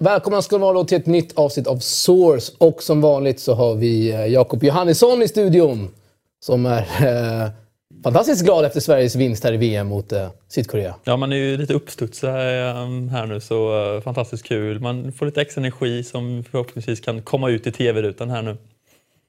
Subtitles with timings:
[0.00, 2.52] välkomna ska ni vara då till ett nytt avsnitt av Source.
[2.58, 5.88] Och som vanligt så har vi eh, Jakob Johannesson i studion.
[6.40, 7.50] Som är eh,
[8.04, 10.94] fantastiskt glad efter Sveriges vinst här i VM mot eh, Sydkorea.
[11.04, 12.32] Ja, man är ju lite uppstudsad
[13.10, 14.80] här nu, så uh, fantastiskt kul.
[14.80, 18.56] Man får lite extra energi som förhoppningsvis kan komma ut i tv-rutan här nu.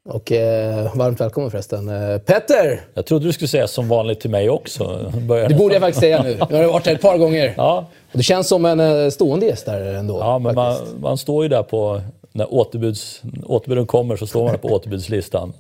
[0.06, 1.90] Och eh, varmt välkommen förresten.
[1.90, 2.82] Eh, Petter!
[2.94, 5.12] Jag trodde du skulle säga som vanligt till mig också.
[5.50, 6.30] Det borde jag faktiskt säga nu.
[6.50, 7.54] Nu har du varit här ett par gånger.
[7.58, 7.88] Ja.
[8.12, 10.20] Det känns som en eh, stående gäst där ändå.
[10.20, 12.02] Ja, men man, man, står ju där på...
[12.32, 15.54] När återbuds, återbuden kommer så står man på återbudslistan.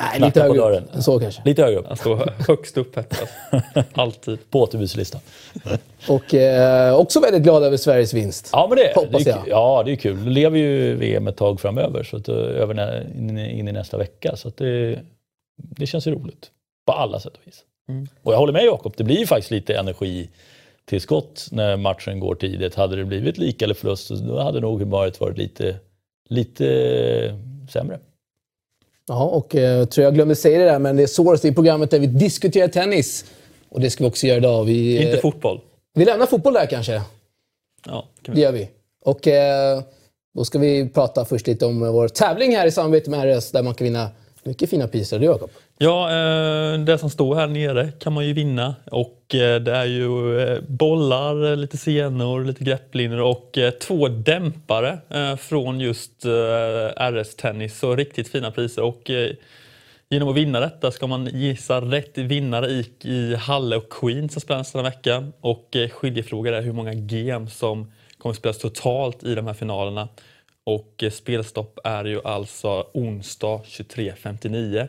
[0.00, 0.84] Nej, lite högre upp.
[0.98, 1.42] Så kanske.
[1.44, 1.86] Lite högre upp.
[1.86, 3.28] Han står högst upp Petter.
[3.92, 4.50] Alltid.
[4.50, 5.20] På återbudslistan.
[6.08, 8.48] Och eh, också väldigt glad över Sveriges vinst.
[8.52, 9.48] Ja, men det, Hoppas det jag.
[9.48, 10.16] Ja, det är kul.
[10.16, 13.72] Nu lever ju VM ett tag framöver, så att, eh, över nä, in, in i
[13.72, 14.36] nästa vecka.
[14.36, 15.00] Så att det,
[15.56, 16.50] det känns ju roligt.
[16.86, 17.62] På alla sätt och vis.
[17.88, 18.08] Mm.
[18.22, 19.74] Och jag håller med Jakob, det blir ju faktiskt lite
[20.84, 22.74] energitillskott när matchen går tidigt.
[22.74, 25.76] Hade det blivit lika eller förlust, då hade nog humöret varit lite,
[26.28, 27.38] lite
[27.72, 27.98] sämre.
[29.08, 31.90] Ja, och eh, tror jag glömde säga det där, men det är det är programmet
[31.90, 33.24] där vi diskuterar tennis.
[33.68, 34.64] Och det ska vi också göra idag.
[34.64, 35.60] Vi, Inte fotboll.
[35.94, 37.02] Vi lämnar fotboll där kanske.
[37.86, 38.68] Ja, det gör vi.
[39.04, 39.82] Och eh,
[40.34, 43.62] då ska vi prata först lite om vår tävling här i samarbete med RS där
[43.62, 44.08] man kan vinna
[44.44, 45.18] mycket fina priser.
[45.18, 45.50] Du Jakob?
[45.78, 48.74] Ja, eh, det som står här nere kan man ju vinna.
[48.90, 54.98] Och eh, det är ju eh, bollar, lite senor, lite grepplinor och två dämpare
[55.38, 56.24] från just
[56.96, 57.78] RS Tennis.
[57.78, 58.82] Så riktigt fina priser.
[58.82, 59.10] Och
[60.08, 62.70] genom att vinna detta ska man gissa rätt vinnare
[63.02, 65.32] i, Halle och Queen som spelas denna vecka.
[65.40, 70.08] Och skiljefråga är hur många game som kommer spelas totalt i de här finalerna.
[70.64, 74.88] Och spelstopp är ju alltså onsdag 23.59.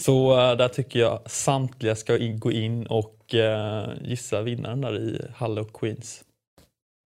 [0.00, 5.20] Så uh, där tycker jag samtliga ska gå in och uh, gissa vinnaren där i
[5.34, 6.24] Hall och Queens.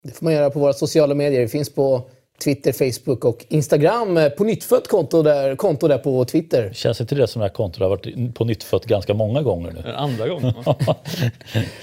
[0.02, 1.40] Det får man göra på våra sociala medier.
[1.40, 2.10] Det finns på
[2.44, 4.16] Twitter, Facebook och Instagram.
[4.16, 6.72] Eh, på nyttfött konto där, konto där på Twitter.
[6.72, 9.80] Känns inte det som det här kontot har varit på nyttfött ganska många gånger nu?
[9.82, 10.54] Den andra gången.
[10.66, 10.96] ja,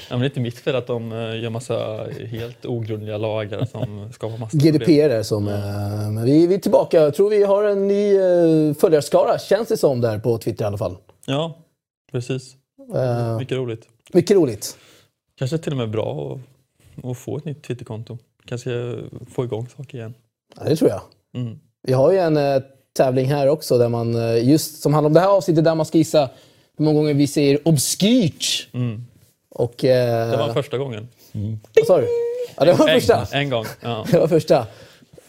[0.10, 4.38] men det är inte mitt fel att de gör massa helt ogrundliga lagar som skapar
[4.38, 5.44] massa GDPR är som...
[5.44, 7.02] Men vi, vi är tillbaka.
[7.02, 8.14] Jag tror vi har en ny
[8.74, 10.98] följarskara, känns det som, där på Twitter i alla fall.
[11.26, 11.58] Ja,
[12.12, 12.56] precis.
[12.96, 13.88] Uh, mycket roligt.
[14.14, 14.78] Mycket roligt.
[15.38, 18.18] Kanske till och med bra att, att få ett nytt Twitterkonto.
[18.46, 20.14] Kanske få igång saker igen.
[20.60, 21.02] Ja, det tror jag.
[21.36, 21.60] Mm.
[21.84, 22.62] Vi har ju en uh,
[22.98, 25.86] tävling här också där man, uh, just som handlar om det här avsnittet, där man
[25.86, 26.30] ska gissa
[26.78, 28.68] hur många gånger vi säger obskyrt.
[28.74, 29.06] Mm.
[29.50, 31.08] Och, det var första gången.
[31.34, 31.60] Mm.
[31.76, 32.08] Vad sa du?
[32.58, 33.28] Ja, det var en, första.
[33.32, 33.66] En gång.
[33.82, 34.06] Ja.
[34.12, 34.68] Det var första.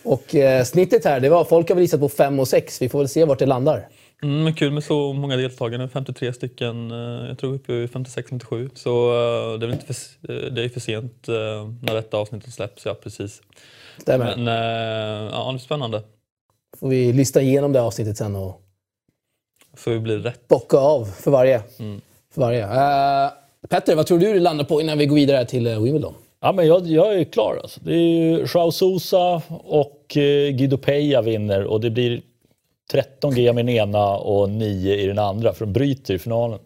[0.02, 2.82] Och eh, snittet här, det var, folk har väl gissat på 5 och 6.
[2.82, 3.88] Vi får väl se vart det landar.
[4.22, 6.90] Mm, men kul med så många deltagare, 53 stycken.
[7.28, 8.70] Jag tror uppe i 56-57.
[8.74, 9.12] Så
[9.60, 11.24] det är, inte för, det är för sent
[11.82, 12.86] när detta avsnittet släpps.
[12.86, 13.42] Ja, precis.
[13.98, 14.36] Stämmer.
[14.36, 14.46] Men
[15.32, 16.02] ja, det är spännande.
[16.80, 18.62] Får vi lista igenom det avsnittet sen och
[19.76, 20.48] så vi blir rätt.
[20.48, 21.62] bocka av för varje.
[21.78, 22.00] Mm.
[22.34, 22.66] För varje.
[22.66, 23.32] Uh,
[23.68, 26.14] Petter, vad tror du det landar på innan vi går vidare till Wimbledon?
[26.40, 27.58] Ja, men jag, jag är klar.
[27.62, 27.80] Alltså.
[27.82, 32.22] Det är ju Joao Sousa och eh, Guido Peja vinner och det blir
[32.90, 36.58] 13 game i den ena och 9 i den andra för de bryter i finalen.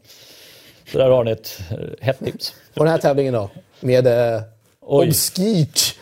[0.92, 2.54] Så där har ni ett eh, hett tips.
[2.74, 3.50] Och den här tävlingen då?
[3.80, 4.42] Med eh,
[4.80, 5.98] obskyrt.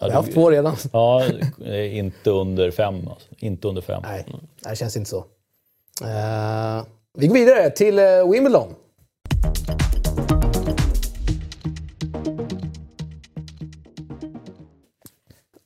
[0.00, 0.76] Vi har haft två redan.
[0.92, 1.24] Ja,
[1.74, 3.08] inte under fem.
[3.08, 3.28] Alltså.
[3.38, 4.02] Inte under fem.
[4.02, 4.26] Nej,
[4.70, 5.18] det känns inte så.
[6.02, 6.84] Uh,
[7.14, 8.74] vi går vidare till uh, Wimbledon.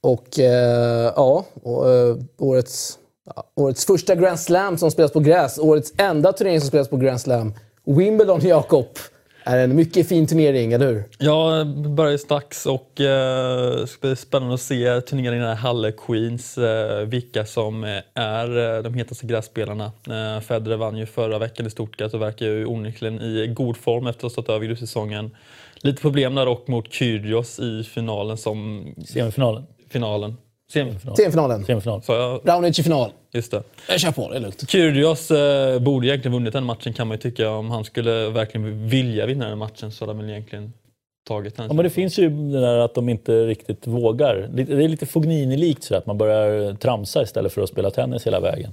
[0.04, 2.98] Och eh, ja, eh, årets,
[3.36, 5.58] ja, årets första Grand Slam som spelas på gräs.
[5.58, 7.54] Årets enda turnering som spelas på Grand Slam.
[7.84, 8.86] Wimbledon, Jakob,
[9.44, 11.04] är en mycket fin turnering, eller hur?
[11.18, 16.58] Ja, börjar strax och eh, det ska bli spännande att se turneringen i Halle Queens.
[16.58, 19.84] Eh, vilka som är eh, de hetaste grässpelarna.
[19.84, 24.06] Eh, Federer vann ju förra veckan i Stuttgart och verkar ju onekligen i god form
[24.06, 25.30] efter att ha stått över grussäsongen.
[25.76, 28.86] Lite problem där dock mot Kyrgios i finalen som...
[29.06, 29.64] Semifinalen?
[29.90, 30.36] Finalen.
[30.72, 31.16] Semifinalen.
[31.16, 31.64] Semifinalen.
[31.64, 32.02] Semifinal.
[32.02, 32.40] Så jag...
[32.44, 33.10] Roundage i final.
[33.32, 33.62] Just det.
[33.88, 34.70] Jag kör på, det är lugnt.
[34.70, 37.50] Kyrgios eh, borde egentligen vunnit den matchen kan man ju tycka.
[37.50, 40.72] Om han skulle verkligen vilja vinna den matchen så hade han väl egentligen
[41.28, 41.66] tagit den.
[41.66, 44.48] Ja, men det finns ju det där att de inte riktigt vågar.
[44.52, 48.40] Det är lite Fognini-likt så att man börjar tramsa istället för att spela tennis hela
[48.40, 48.72] vägen.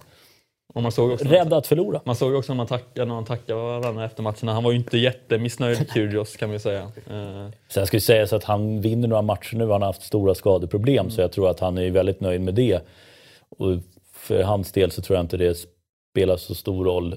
[0.74, 2.02] Och man såg också Rädd att förlora.
[2.06, 4.54] Man såg också när man tackade, när man tackade varandra efter matcherna.
[4.54, 6.84] Han var ju inte jättemissnöjd, Kyrgios, kan man ju säga.
[7.12, 7.48] Uh.
[7.70, 9.72] Sen ska ju sägas att han vinner några matcher nu.
[9.72, 11.12] Han har haft stora skadeproblem, mm.
[11.12, 12.82] så jag tror att han är väldigt nöjd med det.
[13.58, 13.78] Och
[14.14, 15.58] för hans del så tror jag inte det
[16.12, 17.16] spela så stor roll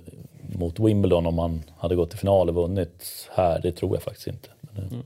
[0.58, 3.60] mot Wimbledon om han hade gått till final och vunnit här.
[3.62, 4.48] Det tror jag faktiskt inte.
[4.60, 5.02] Men, mm.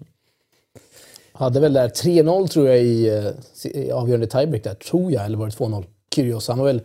[1.33, 5.25] Hade väl där 3-0 tror jag i, eh, i avgörande tiebreak där, tror jag.
[5.25, 5.85] Eller var det 2-0?
[6.15, 6.49] Kyrgios.
[6.49, 6.81] Han var väl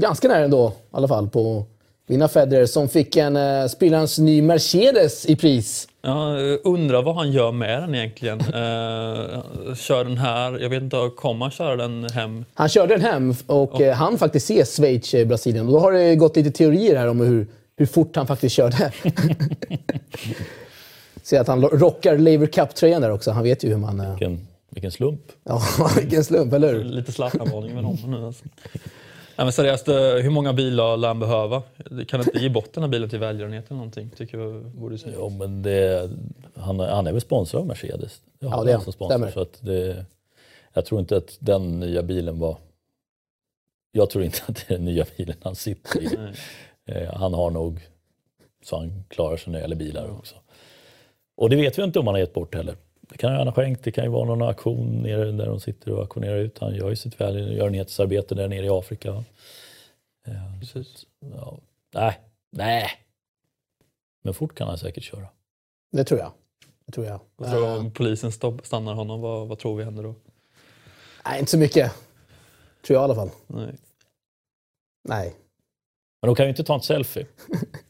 [0.00, 1.64] ganska nära ändå, i alla fall, på
[2.06, 5.88] vinna Federer som fick en uh, spillarens ny Mercedes i pris.
[6.02, 8.40] Ja, undrar vad han gör med den egentligen.
[8.40, 12.44] Uh, kör den här, jag vet inte, kommer han köra den hem?
[12.54, 13.82] Han körde den hem och oh.
[13.82, 15.66] uh, han faktiskt se Schweiz, Brasilien.
[15.66, 17.46] Och då har det gått lite teorier här om hur,
[17.76, 18.92] hur fort han faktiskt körde.
[21.22, 23.30] Ser att han rockar Laver Cup-tröjan där också.
[23.30, 24.00] Han vet ju hur man...
[24.00, 24.10] Uh...
[24.10, 25.20] Vilken, vilken slump.
[25.44, 25.62] Ja,
[25.96, 26.84] vilken slump, eller hur?
[26.84, 28.44] Lite Zlatan-varning med honom nu alltså.
[29.38, 31.62] Nej, men seriöst, eh, hur många bilar lär han behöva?
[32.08, 34.10] Kan inte ge bort den här bilen till välgörenhet eller någonting?
[34.16, 34.98] Tycker jag borde.
[35.14, 36.10] Jo, men det,
[36.54, 38.20] han, han är väl sponsrad av Mercedes?
[38.38, 38.92] Det ja, det är han.
[38.92, 40.04] Sponsor, så att det,
[40.72, 42.56] jag tror inte att den nya bilen var...
[43.92, 46.18] Jag tror inte att det är den nya bilen han sitter i.
[46.86, 47.88] Eh, han har nog
[48.64, 50.34] så han klarar sig när det gäller bilar också.
[51.36, 52.76] Och det vet vi inte om han har gett bort heller.
[53.08, 55.92] Det kan han ha skänkt, det kan ju vara någon auktion nere där de sitter
[55.92, 56.58] och auktionerar ut.
[56.58, 59.24] Han gör ju sitt välgörenhetsarbete där nere i Afrika.
[60.60, 61.06] Precis.
[61.20, 61.58] Ja.
[61.94, 62.20] Nej,
[62.50, 62.90] nej.
[64.22, 65.26] Men fort kan han säkert köra.
[65.92, 66.32] Det tror jag.
[66.86, 67.20] Det tror jag.
[67.36, 68.32] jag tror om polisen
[68.62, 70.14] stannar honom, vad, vad tror vi händer då?
[71.24, 71.92] Nej, inte så mycket.
[72.86, 73.30] Tror jag i alla fall.
[73.46, 73.74] Nej.
[75.08, 75.34] Nej.
[76.20, 77.26] Men de kan ju inte ta en selfie.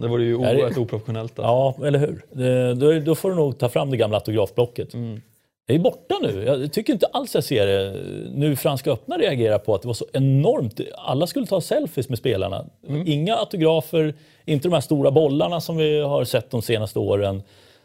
[0.00, 1.36] Det vore ju oerhört oprofessionellt.
[1.36, 1.42] Då.
[1.42, 2.24] Ja, eller hur?
[2.32, 4.94] Det, då, då, får du nog ta fram det gamla autografblocket.
[4.94, 5.20] Mm.
[5.66, 6.44] Det är borta nu.
[6.44, 8.00] Jag tycker inte alls jag ser det.
[8.34, 10.80] Nu Franska öppna reagerar på att det var så enormt.
[10.94, 12.66] Alla skulle ta selfies med spelarna.
[12.88, 13.04] Mm.
[13.06, 14.14] Inga autografer,
[14.44, 17.42] inte de här stora bollarna som vi har sett de senaste åren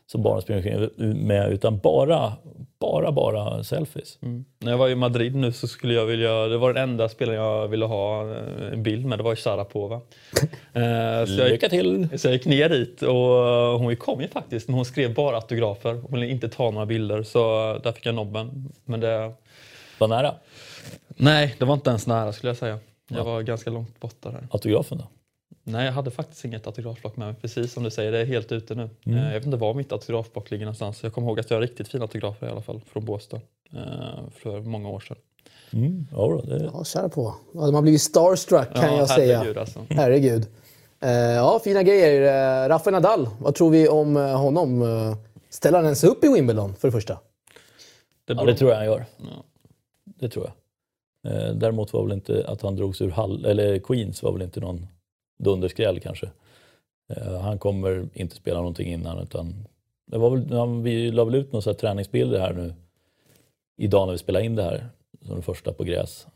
[0.08, 2.34] som barnen springer med, utan bara,
[2.80, 4.18] bara, bara selfies.
[4.22, 4.46] Mm.
[4.60, 7.42] När jag var i Madrid nu så skulle jag vilja, det var den enda spelaren
[7.42, 9.96] jag ville ha eh, en bild med, det var ju Sharapova.
[10.74, 12.08] eh, så jag, Lycka till!
[12.20, 15.94] Så jag gick ner dit och hon kom ju faktiskt, men hon skrev bara autografer.
[15.94, 17.40] Hon ville inte ta några bilder, så
[17.84, 18.74] där fick jag nobben.
[18.86, 19.34] Men det...
[19.98, 20.36] Var nära?
[21.08, 22.80] Nej, det var inte ens nära skulle jag säga.
[23.08, 24.48] Jag var ganska långt borta där.
[24.52, 25.08] Autografen då?
[25.68, 27.36] Nej, jag hade faktiskt inget autografblock med mig.
[27.42, 28.90] Precis som du säger, det är helt ute nu.
[29.06, 29.18] Mm.
[29.18, 31.04] Eh, jag vet inte var mitt autografblock ligger någonstans.
[31.04, 33.40] Jag kommer ihåg att jag har riktigt fina autografer i alla fall från Båstad
[33.74, 33.82] eh,
[34.36, 35.18] för många år sedan.
[35.74, 36.08] Mm.
[36.12, 36.70] Ja, det...
[36.74, 37.36] ja, kära på.
[37.54, 39.38] Ja, de har blivit starstruck kan ja, jag säga.
[39.38, 39.86] Herregud, alltså.
[39.90, 40.48] herregud.
[41.00, 42.70] Eh, ja, fina grejer.
[42.70, 44.86] Rafael Nadal, vad tror vi om honom?
[45.50, 47.20] Ställer han ens upp i Wimbledon för det första?
[48.26, 49.06] Det, ja, det tror jag han gör.
[49.18, 49.44] Ja.
[50.06, 50.54] Det tror jag.
[51.56, 54.88] Däremot var väl inte att han drogs ur Hall, eller Queens var väl inte någon
[55.38, 56.30] dunderskräll kanske.
[57.10, 59.68] Eh, han kommer inte spela någonting innan utan
[60.12, 62.74] det var väl, vi la väl ut några träningsbilder här nu
[63.78, 64.90] idag när vi spelar in det här
[65.26, 66.28] som den första på gräs.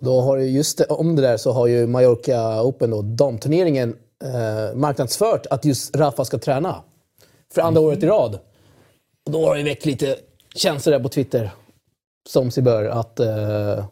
[0.00, 4.76] Då har just det, om det där så har ju Mallorca Open, då, damturneringen, eh,
[4.76, 6.82] marknadsfört att just Rafa ska träna
[7.54, 7.88] för andra mm.
[7.88, 8.38] året i rad.
[9.26, 10.16] Och då har det väckt lite
[10.54, 11.50] känslor där på Twitter,
[12.28, 13.84] som sig bör, att eh,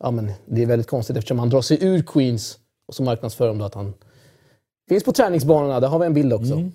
[0.00, 2.58] ja, men det är väldigt konstigt eftersom han drar sig ur Queens
[2.90, 3.94] och så marknadsför de då att han
[4.88, 5.80] finns på träningsbanorna.
[5.80, 6.52] Där har vi en bild också.
[6.52, 6.72] Mm.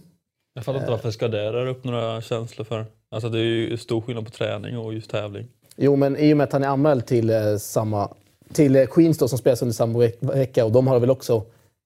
[0.54, 2.86] Jag fattar inte varför ska det röra upp några känslor för?
[3.12, 5.48] Alltså det är ju stor skillnad på träning och just tävling.
[5.76, 8.14] Jo, men i och med att han är anmäld till eh, samma
[8.54, 11.44] till eh, Queens då, som spelas under samma veck vecka och de har väl också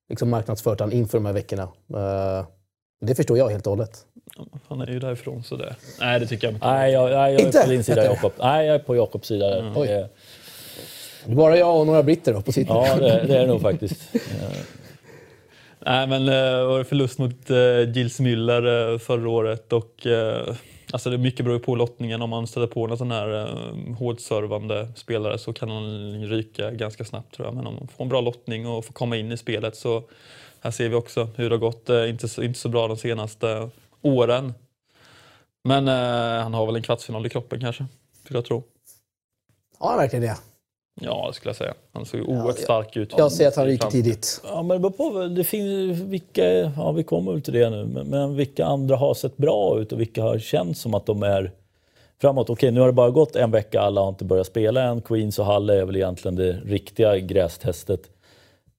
[0.09, 1.63] liksom marknadsfört han inför de här veckorna.
[1.63, 2.45] Uh,
[3.05, 4.05] det förstår jag helt och hållet.
[4.67, 5.75] Han är ju därifrån så det...
[5.99, 6.67] Nej, det tycker jag inte.
[6.67, 8.31] Nej, jag, jag, jag är på din sida Jakob.
[8.39, 9.59] Nej, jag är på Jakobs sida.
[9.59, 9.73] Mm.
[11.27, 11.35] Oj.
[11.35, 12.67] Bara jag och några britter då på sitt.
[12.67, 14.01] Ja, det, det är det nog faktiskt.
[15.79, 20.55] Nej, men det var förlust mot uh, Gilles Müller uh, förra året och uh,
[20.91, 22.21] alltså det mycket beror på lottningen.
[22.21, 27.05] Om man ställer på en sån här uh, hårdservande spelare så kan han ryka ganska
[27.05, 27.55] snabbt tror jag.
[27.55, 30.03] Men om man får en bra lottning och får komma in i spelet så
[30.61, 31.89] här ser vi också hur det har gått.
[31.89, 33.69] Inte, så, inte så bra de senaste
[34.01, 34.53] åren.
[35.63, 35.87] Men
[36.43, 37.85] han har väl en kvartsfinal i kroppen kanske,
[38.23, 38.63] skulle jag tro.
[39.79, 40.37] Har han verkligen det?
[41.01, 41.73] Ja, det skulle jag säga.
[41.93, 43.13] Han såg oerhört ja, stark ut.
[43.17, 44.41] Jag ser att han ryker tidigt.
[44.43, 46.43] Ja, men det på, det finns vilka,
[46.77, 49.91] ja vi kommer väl till det nu, men, men, vilka andra har sett bra ut
[49.91, 51.51] och vilka har känts som att de är
[52.21, 52.49] framåt?
[52.49, 55.01] Okej, nu har det bara gått en vecka, alla har inte börjat spela än.
[55.01, 58.09] Queens och Halle är väl egentligen det riktiga grästestet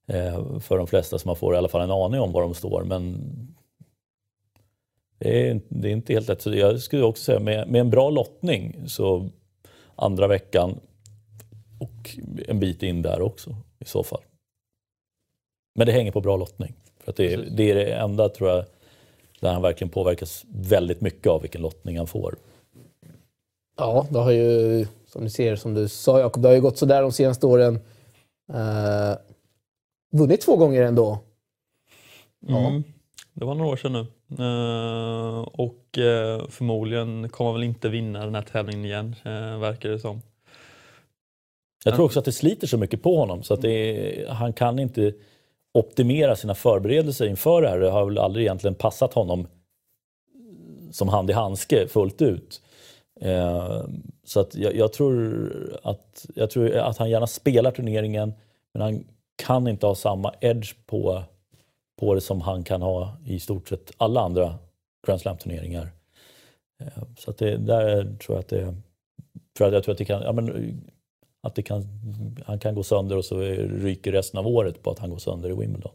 [0.09, 2.55] eh, för de flesta som man får i alla fall en aning om var de
[2.55, 2.85] står.
[2.85, 3.19] Men
[5.19, 6.43] det är, det är inte helt lätt.
[6.43, 9.29] Så jag skulle också säga med, med en bra lottning så
[9.97, 10.81] andra veckan
[11.81, 12.19] och
[12.49, 14.21] en bit in där också i så fall.
[15.75, 16.75] Men det hänger på bra lottning.
[16.99, 18.65] För att det, är, det är det enda, tror jag,
[19.41, 22.37] där han verkligen påverkas väldigt mycket av vilken lottning han får.
[23.77, 26.79] Ja, det har ju, som du ser, som du sa Jakob, det har ju gått
[26.79, 27.75] sådär de senaste åren.
[28.51, 29.17] Uh,
[30.13, 31.19] vunnit två gånger ändå.
[32.47, 32.69] Ja.
[32.69, 32.83] Mm,
[33.33, 34.07] det var några år sedan nu.
[34.45, 39.99] Uh, och uh, förmodligen kommer väl inte vinna den här tävlingen igen, uh, verkar det
[39.99, 40.23] som.
[41.85, 44.79] Jag tror också att det sliter så mycket på honom så att är, han kan
[44.79, 45.15] inte
[45.75, 47.79] optimera sina förberedelser inför det här.
[47.79, 49.47] Det har väl aldrig egentligen passat honom
[50.91, 52.63] som hand i handske fullt ut.
[53.21, 53.85] Eh,
[54.25, 58.33] så att jag, jag, tror att, jag tror att han gärna spelar turneringen
[58.75, 59.05] men han
[59.47, 61.23] kan inte ha samma edge på,
[62.01, 64.59] på det som han kan ha i stort sett alla andra
[65.07, 65.89] Grand Slam-turneringar.
[66.81, 68.75] Eh, så att det, där tror jag att det...
[69.59, 70.23] För jag tror att det kan...
[70.23, 70.75] Ja, men,
[71.43, 71.85] att det kan,
[72.47, 75.51] han kan gå sönder och så ryker resten av året på att han går sönder
[75.51, 75.93] i Wimbledon.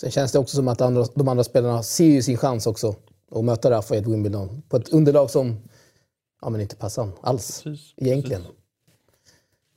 [0.00, 2.94] Sen känns det också som att andra, de andra spelarna ser ju sin chans också
[3.30, 5.56] att möta Rafa i ett Wimbledon på ett underlag som
[6.42, 8.42] ja, men inte passar alls precis, egentligen.
[8.42, 8.58] Precis.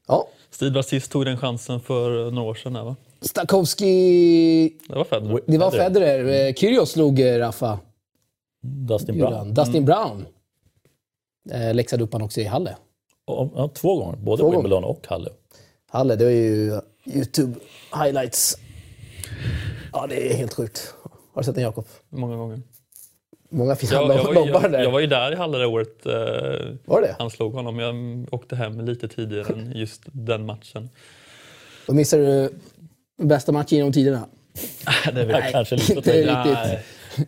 [0.08, 0.28] Ja.
[0.50, 2.74] Stig Brassist tog den chansen för några år sedan.
[2.74, 2.96] va?
[3.22, 4.78] Stakowski...
[4.88, 5.40] Det var Federer.
[5.48, 6.48] Det var Federer.
[6.48, 7.80] Eh, Kyrgios slog eh, Rafa.
[8.62, 9.54] Dustin Brown.
[9.54, 9.86] Dustin mm.
[9.86, 10.26] Brown.
[11.52, 12.76] Eh, läxade upp han också i Halle.
[13.26, 14.18] Ja, två gånger.
[14.18, 14.98] Både två Wimbledon gånger.
[14.98, 15.30] och Halle.
[15.92, 17.60] Halle, det var ju Youtube
[18.04, 18.58] highlights.
[19.94, 20.94] Ja, det är helt sjukt.
[21.34, 21.86] Har du sett den Jakob?
[22.10, 22.62] Många gånger.
[23.50, 24.84] Många fina jag, jag, lobbar där.
[24.84, 26.14] Jag var ju där i Halle det året eh,
[26.86, 27.16] var det?
[27.20, 27.80] han slog honom.
[27.80, 27.96] Jag
[28.34, 30.90] åkte hem lite tidigare än just den matchen.
[31.88, 32.50] Då missade du
[33.26, 34.28] bästa matchen genom tiderna.
[35.06, 36.86] det vet jag kanske lite inte riktigt.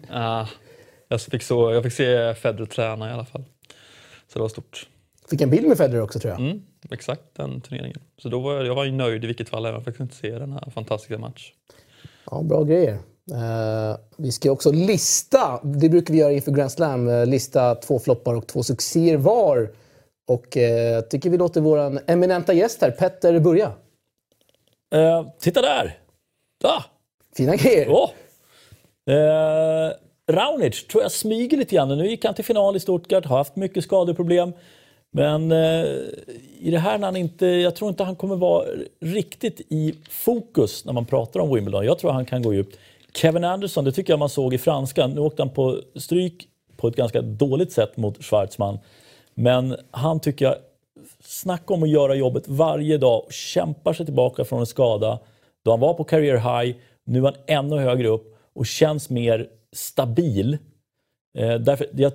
[0.10, 0.48] Ja,
[1.08, 3.44] jag, fick så, jag fick se Federer träna i alla fall.
[4.28, 4.88] Så det var stort.
[5.34, 6.42] Fick en bild med Federer också tror jag.
[6.42, 6.62] Mm,
[6.92, 8.00] exakt den turneringen.
[8.18, 10.40] Så då var jag, jag var ju nöjd i vilket fall jag fick inte se
[10.40, 11.56] den här fantastiska matchen.
[12.32, 12.94] Ja, bra grejer.
[12.94, 18.00] Uh, vi ska också lista, det brukar vi göra inför Grand Slam, uh, lista två
[18.00, 19.72] floppar och två succéer var.
[20.28, 23.68] Och uh, tycker vi låter vår eminenta gäst här, Petter, börja.
[24.96, 25.98] Uh, titta där!
[26.64, 26.84] Ah.
[27.36, 27.90] Fina grejer!
[27.90, 28.10] Oh.
[30.32, 31.98] Raunic tror jag smyger lite grann.
[31.98, 34.54] Nu gick han till final i Stuttgart, har haft mycket skadeproblem.
[35.16, 35.86] Men eh,
[36.60, 38.66] i det här när han inte, jag tror inte han kommer vara
[39.00, 41.86] riktigt i fokus när man pratar om Wimbledon.
[41.86, 42.78] Jag tror han kan gå djupt.
[43.16, 45.12] Kevin Anderson, det tycker jag man såg i franskan.
[45.12, 48.80] Nu åkte han på stryk på ett ganska dåligt sätt mot Schwartzman.
[49.34, 50.56] Men han tycker jag,
[51.24, 55.20] snacka om att göra jobbet varje dag och kämpar sig tillbaka från en skada.
[55.64, 59.50] Då han var på career high, nu är han ännu högre upp och känns mer
[59.72, 60.58] stabil.
[61.38, 62.14] Eh, därför, jag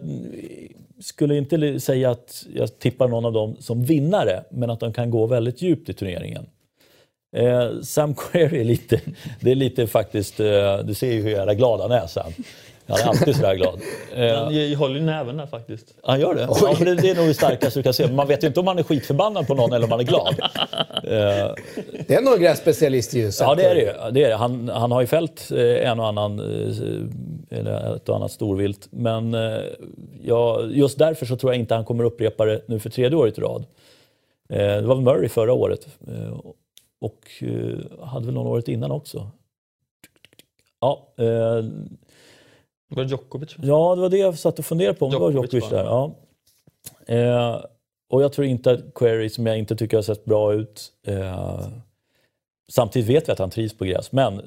[1.01, 5.11] skulle inte säga att jag tippar någon av dem som vinnare, men att de kan
[5.11, 6.47] gå väldigt djupt i turneringen.
[7.37, 9.01] Eh, Sam Querrey är lite,
[9.41, 12.33] det är lite faktiskt, eh, du ser ju hur jävla glad han är Sam.
[12.89, 13.81] Han är alltid sådär glad.
[14.17, 15.95] Han eh, håller ju näven där faktiskt.
[16.03, 16.41] Han gör det?
[16.41, 18.13] Ja, det, det, är nog det starkaste du kan se.
[18.13, 20.41] Man vet ju inte om han är skitförbannad på någon eller om han är glad.
[20.99, 21.55] Eh,
[22.07, 23.31] det är några grässpecialist ju.
[23.41, 26.41] Ja, det är det, det är Han, han har ju fällt eh, en och annan,
[27.51, 28.89] eller ett och annat storvilt.
[28.91, 29.37] Men
[30.23, 33.39] ja, just därför så tror jag inte han kommer upprepa det nu för tredje året
[33.39, 33.65] i rad.
[34.49, 35.89] Det var Murray förra året.
[37.01, 37.21] Och
[38.03, 39.31] hade väl någon året innan också.
[40.81, 41.15] Ja,
[42.89, 43.57] var det Djokovic?
[43.63, 45.07] Ja, det var det jag satt och funderade på.
[45.07, 45.85] Om Djokovic, det var Djokovic där.
[45.85, 46.15] Ja.
[47.07, 47.65] Eh,
[48.11, 51.67] och jag tror inte att Query, som jag inte tycker har sett bra ut, eh,
[52.69, 54.13] samtidigt vet vi att han trivs på gräs.
[54.13, 54.43] Men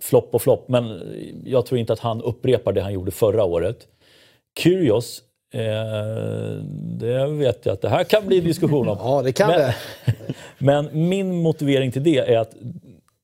[0.00, 0.68] flopp och flopp.
[0.68, 1.02] Men
[1.44, 3.88] jag tror inte att han upprepar det han gjorde förra året.
[4.58, 5.22] Kyrgios,
[5.54, 6.64] eh,
[6.98, 8.98] det vet jag att det här kan bli diskussion om.
[9.00, 9.74] ja, det kan men, det.
[10.58, 12.54] men min motivering till det är att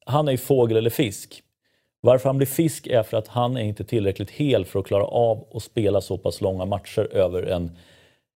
[0.07, 1.43] han är fågel eller fisk.
[2.01, 5.05] Varför han blir fisk är för att han är inte tillräckligt hel för att klara
[5.05, 7.79] av att spela så pass långa matcher över en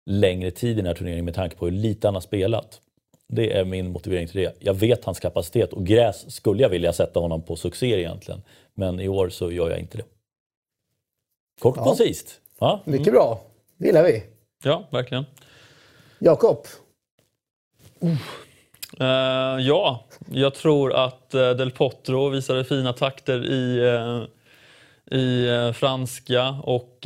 [0.05, 2.81] längre tid i den här turneringen med tanke på hur lite han har spelat.
[3.27, 4.55] Det är min motivering till det.
[4.59, 8.41] Jag vet hans kapacitet och gräs skulle jag vilja sätta honom på succé egentligen.
[8.73, 10.03] Men i år så gör jag inte det.
[11.61, 11.83] Kort och ja.
[11.83, 12.41] koncist.
[12.59, 12.81] Ja.
[12.85, 13.41] Mycket bra.
[13.77, 14.23] Det gillar vi.
[14.63, 15.25] Ja, verkligen.
[16.19, 16.65] Jakob?
[18.03, 18.17] Uh.
[19.01, 24.23] Uh, ja, jag tror att uh, Del Potro visade fina takter i, uh,
[25.19, 26.99] i franska och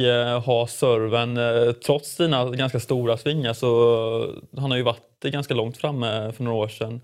[0.46, 1.40] har serven.
[1.86, 6.58] trots sina ganska stora svingar så han har ju varit ganska långt framme för några
[6.58, 7.02] år sedan.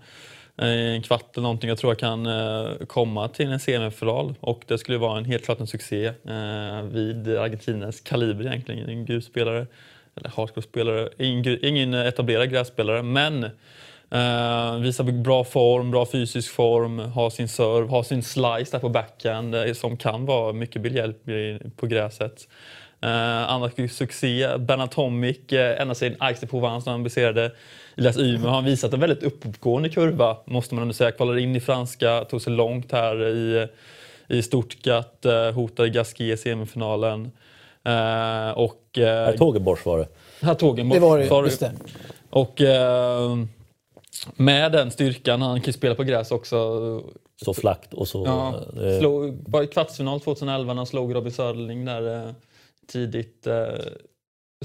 [0.56, 1.68] En kvart eller någonting.
[1.68, 2.28] Jag tror jag kan
[2.86, 6.12] komma till en semifinal och det skulle vara en helt klart en succé
[6.82, 8.88] vid Argentinas kaliber egentligen.
[8.88, 9.66] En grusspelare,
[10.16, 13.50] eller hardcore-spelare, ingen, ingen etablerad grässpelare men
[14.14, 18.88] Uh, visar bra form, bra fysisk form, har sin serve, har sin slice där på
[18.88, 22.48] backhand uh, som kan vara mycket behjälplig på gräset.
[23.00, 27.52] Eh, andra succé, Bernard Tomic, eh, ända sedan Aix de Provence när han besegrade
[27.96, 31.10] Elias Ymer har han visat en väldigt uppåtgående kurva, måste man ändå säga.
[31.10, 33.68] Kvalade in i franska, tog sig långt här i,
[34.28, 37.32] i Stuttgart, eh, hotade Gasquet i semifinalen.
[37.84, 40.08] Eh, och, eh, Tågenborgs var det.
[40.46, 41.00] här Tågenborg.
[41.00, 41.48] Det var det, Sorry.
[41.48, 41.72] just det.
[42.30, 43.36] Och eh,
[44.36, 46.56] med den styrkan, han kan ju spela på gräs också.
[47.44, 48.24] Så flackt och så...
[48.26, 48.54] Ja,
[48.84, 52.32] eh, slog, var i kvartsfinal 2011 när han slog Robin Söderling där eh,
[52.86, 53.46] tidigt.
[53.46, 53.68] Eh,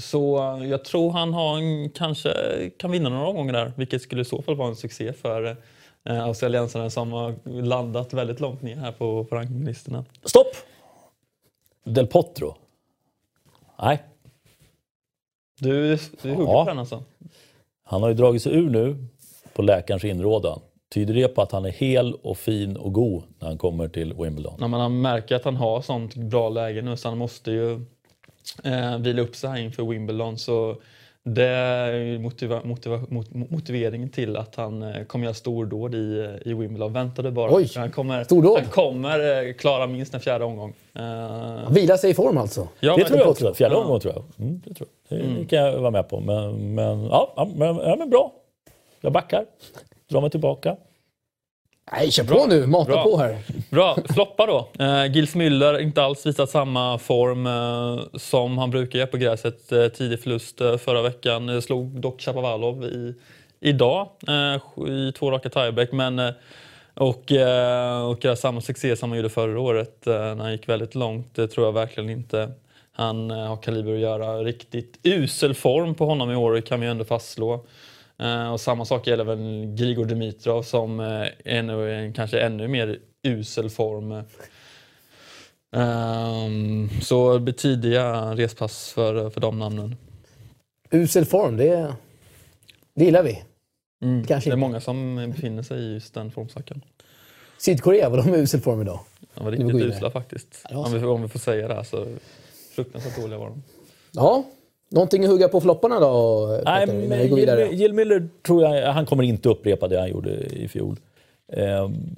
[0.00, 0.36] så
[0.70, 2.30] jag tror han har en, kanske
[2.78, 5.56] kan vinna några omgångar där, vilket skulle i så fall vara en succé för
[6.08, 10.04] eh, australiensarna som har landat väldigt långt ner här på, på rankinglistorna.
[10.24, 10.56] Stopp!
[11.84, 12.54] Del Potro.
[13.82, 14.02] Nej,
[15.60, 16.64] Du, du hugger Ja.
[16.64, 17.02] på den alltså?
[17.84, 18.96] han har ju dragit sig ur nu
[19.54, 20.60] på läkarens inrådan.
[20.94, 24.14] Tyder det på att han är hel och fin och god när han kommer till
[24.14, 24.54] Wimbledon?
[24.58, 27.72] När man märker att han har sånt bra läge nu så han måste ju
[28.64, 30.38] eh, vila upp sig här inför Wimbledon.
[30.38, 30.76] Så
[31.22, 36.38] det är ju motiva, motiva, mot, motiveringen till att han eh, kommer göra stordåd i,
[36.44, 36.92] i Wimbledon.
[36.92, 37.54] Vänta du bara.
[37.54, 38.58] Oj, han kommer, stordåd.
[38.60, 40.72] han kommer eh, klara minst en fjärde omgång.
[40.94, 42.68] Eh, Vila sig i form alltså.
[42.80, 43.54] ja, Det men- tror jag också.
[43.54, 43.80] Fjärde Ja.
[43.80, 44.46] omgången tror jag.
[44.46, 45.18] Mm, det, tror jag.
[45.18, 46.20] Det, det kan jag vara med på.
[46.20, 48.32] Men, men, ja, ja, men, ja, men bra.
[49.04, 49.44] Jag backar.
[50.10, 50.76] Drar mig tillbaka.
[51.92, 52.66] Nej, kör på nu.
[52.66, 53.04] Mata Bra.
[53.04, 53.38] på här.
[53.70, 54.84] Bra, floppa då.
[54.84, 59.72] Eh, Gils Müller inte alls visat samma form eh, som han brukar göra på gräset.
[59.72, 61.48] Eh, tidig förlust eh, förra veckan.
[61.48, 63.14] Eh, slog dock Chapovalov i,
[63.60, 65.92] idag eh, i två raka tiebreak.
[65.92, 66.30] Men, eh,
[66.94, 70.94] och, eh, och göra samma succé som han gjorde förra året när han gick väldigt
[70.94, 71.34] långt.
[71.34, 72.50] Det tror jag verkligen inte
[72.92, 74.42] han har kaliber att göra.
[74.42, 77.64] Riktigt usel form på honom i år kan vi ändå fastslå.
[78.18, 82.68] Eh, och samma sak gäller väl Grigor Dimitrov som eh, ännu, är en kanske ännu
[82.68, 84.22] mer usel form.
[85.76, 89.96] Ehm, så det blir tidiga respass för, för de namnen.
[90.90, 91.94] Usel form, det,
[92.94, 93.42] det gillar vi.
[94.04, 94.26] Mm.
[94.26, 94.60] Kanske det är inte.
[94.60, 96.84] många som befinner sig i just den formsvackan.
[97.58, 99.00] Sydkorea, var de i usel form idag?
[99.34, 100.66] De var riktigt usla faktiskt.
[100.70, 101.74] Ja, Om vi, om vi får säga det.
[101.74, 102.06] här Så
[102.74, 103.62] fruktansvärt dåliga var de.
[104.10, 104.44] Ja,
[104.94, 107.64] någonting att hugga på flopparna då, Nej, men vi går vidare?
[107.64, 110.96] Jill, Jill Miller tror jag, han kommer inte upprepa det han gjorde i fjol.
[111.52, 112.16] Ehm,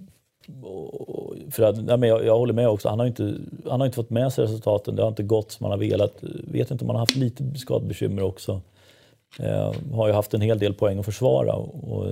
[1.51, 3.35] för att, nej, men jag, jag håller med också, han har, inte,
[3.69, 4.97] han har inte fått med sig resultaten.
[4.97, 6.13] Det har inte gått som han har velat.
[6.51, 8.61] Vet inte om han har haft lite skadebekymmer också.
[9.39, 12.07] Ehm, har ju haft en hel del poäng att försvara och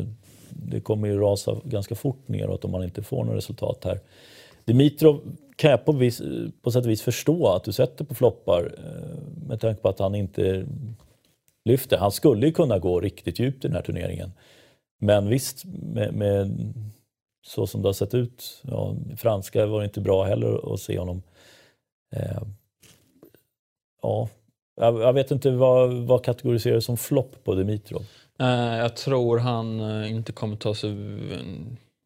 [0.49, 4.01] det kommer ju rasa ganska fort neråt om man inte får något resultat här.
[4.65, 6.23] Dimitrov kan jag på, vis,
[6.63, 9.99] på sätt och vis förstå att du sätter på floppar eh, med tanke på att
[9.99, 10.67] han inte
[11.65, 11.97] lyfter.
[11.97, 14.33] Han skulle ju kunna gå riktigt djupt i den här turneringen.
[15.01, 16.75] Men visst, med, med
[17.47, 21.23] så som det har sett ut, ja, franska var inte bra heller att se honom.
[22.17, 22.43] Eh,
[24.03, 24.29] ja,
[24.77, 28.03] jag, jag vet inte vad, vad kategoriserar som flopp på Dimitrov.
[28.39, 30.91] Eh, jag tror han eh, inte kommer ta sig
[31.33, 31.39] eh,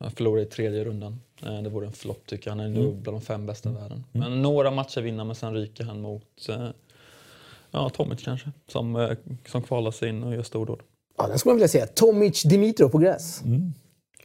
[0.01, 1.21] han förlorar i tredje rundan.
[1.46, 2.57] Eh, det vore en flopp tycker jag.
[2.57, 3.03] Han är nog Mm.
[3.03, 4.05] bland de fem bästa i världen.
[4.12, 6.68] Men några matcher vinner men sen ryker han mot eh,
[7.70, 8.51] ja, Tomic kanske.
[8.68, 9.11] Som, eh,
[9.46, 10.81] som kvalar sig in och gör stordåd.
[11.18, 11.87] Ja, den skulle man vilja se.
[11.87, 13.42] Tomic Dimitrov på gräs.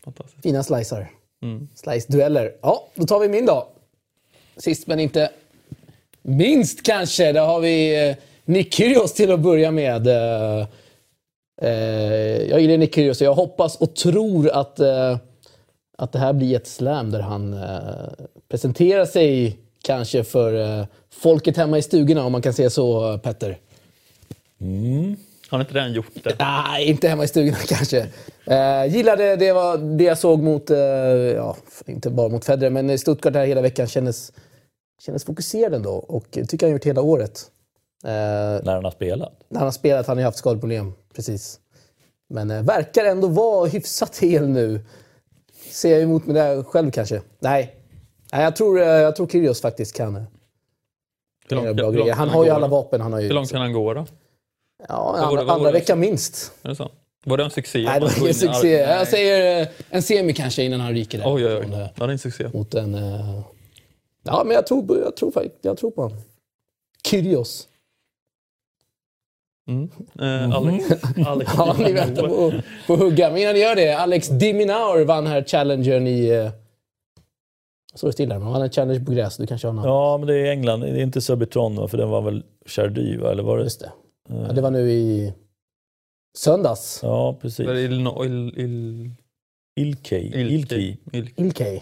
[0.04, 0.43] Fantastiskt.
[0.43, 1.12] Fina slicer.
[1.41, 1.67] Mm.
[1.76, 2.52] Slice-dueller.
[2.62, 3.67] Ja, då tar vi min då.
[4.58, 5.30] Sist men inte
[6.21, 7.32] minst kanske.
[7.32, 10.08] Där har vi eh, Nick Kyrgios till att börja med.
[10.08, 10.67] Eh,
[11.62, 11.71] eh,
[12.49, 15.17] jag gillar Nick Kyrgios och jag hoppas och tror att, eh,
[15.97, 21.58] att det här blir ett slam där han eh, presenterar sig kanske för eh, folket
[21.58, 23.58] hemma i stugorna om man kan säga så, Petter.
[25.49, 26.36] Har inte redan gjort det?
[26.39, 28.08] Nej, inte hemma i stugorna kanske.
[28.45, 32.99] Eh, gillade det, var det jag såg mot, eh, ja, inte bara mot Federer, men
[32.99, 34.32] Stuttgart här hela veckan kändes,
[35.06, 35.91] kändes fokuserad ändå.
[35.91, 37.41] Och det tycker jag han gjort hela året.
[38.06, 38.10] Eh,
[38.63, 39.34] När han har spelat.
[39.49, 41.60] när han har spelat, han har ju haft skadeproblem, precis.
[42.29, 44.82] Men eh, verkar ändå vara hyfsat hel nu.
[45.73, 47.21] Ser jag emot mig där själv kanske?
[47.39, 47.75] Nej.
[48.31, 50.23] Nej jag tror, eh, jag tror Kyrgios faktiskt kan, eh,
[51.49, 52.13] Hur långt, bra grejer.
[52.13, 53.01] Han har ju alla vapen.
[53.01, 54.05] Han har ju, Hur långt kan han gå då?
[54.88, 56.51] Ja, andra, andra veckan minst.
[56.63, 56.91] Är det så?
[57.25, 57.83] Var det en succé?
[57.83, 58.71] Nej, det var ingen succé.
[58.71, 61.33] Jag säger eh, en semi kanske innan han ryker där.
[61.33, 61.67] Oj, oj, oj.
[61.71, 62.49] Ja, det är en succé.
[62.53, 62.97] Mot en...
[64.23, 66.17] Ja, men jag tror, jag tror, jag tror på honom.
[67.05, 67.67] Kyrgios.
[69.67, 69.89] Mm.
[70.19, 70.86] Eh, Alex,
[71.28, 72.52] Alex Ja, ni väntar på,
[72.88, 73.30] på att hugga.
[73.30, 73.93] Men innan ni gör det.
[73.93, 76.28] Alex Diminaur vann här challengern i...
[76.28, 76.36] eh,
[77.91, 79.38] Jag står still där, men han vann en challenge på gräs.
[79.38, 79.88] Du kanske har namn?
[79.88, 80.80] Ja, men det är England.
[80.80, 83.32] Det är inte Subitron, för den var väl Chardy, va?
[83.32, 83.63] eller var det?
[83.63, 83.91] Just det.
[84.30, 85.34] Ja, det var nu i
[86.38, 86.99] söndags.
[87.04, 87.67] Ja, precis.
[87.67, 89.10] Var det Illino- Il, il,
[89.76, 90.26] Ilkey.
[90.26, 90.54] Ilkey.
[90.56, 90.97] Ilkey.
[91.12, 91.82] Il, Ilkay.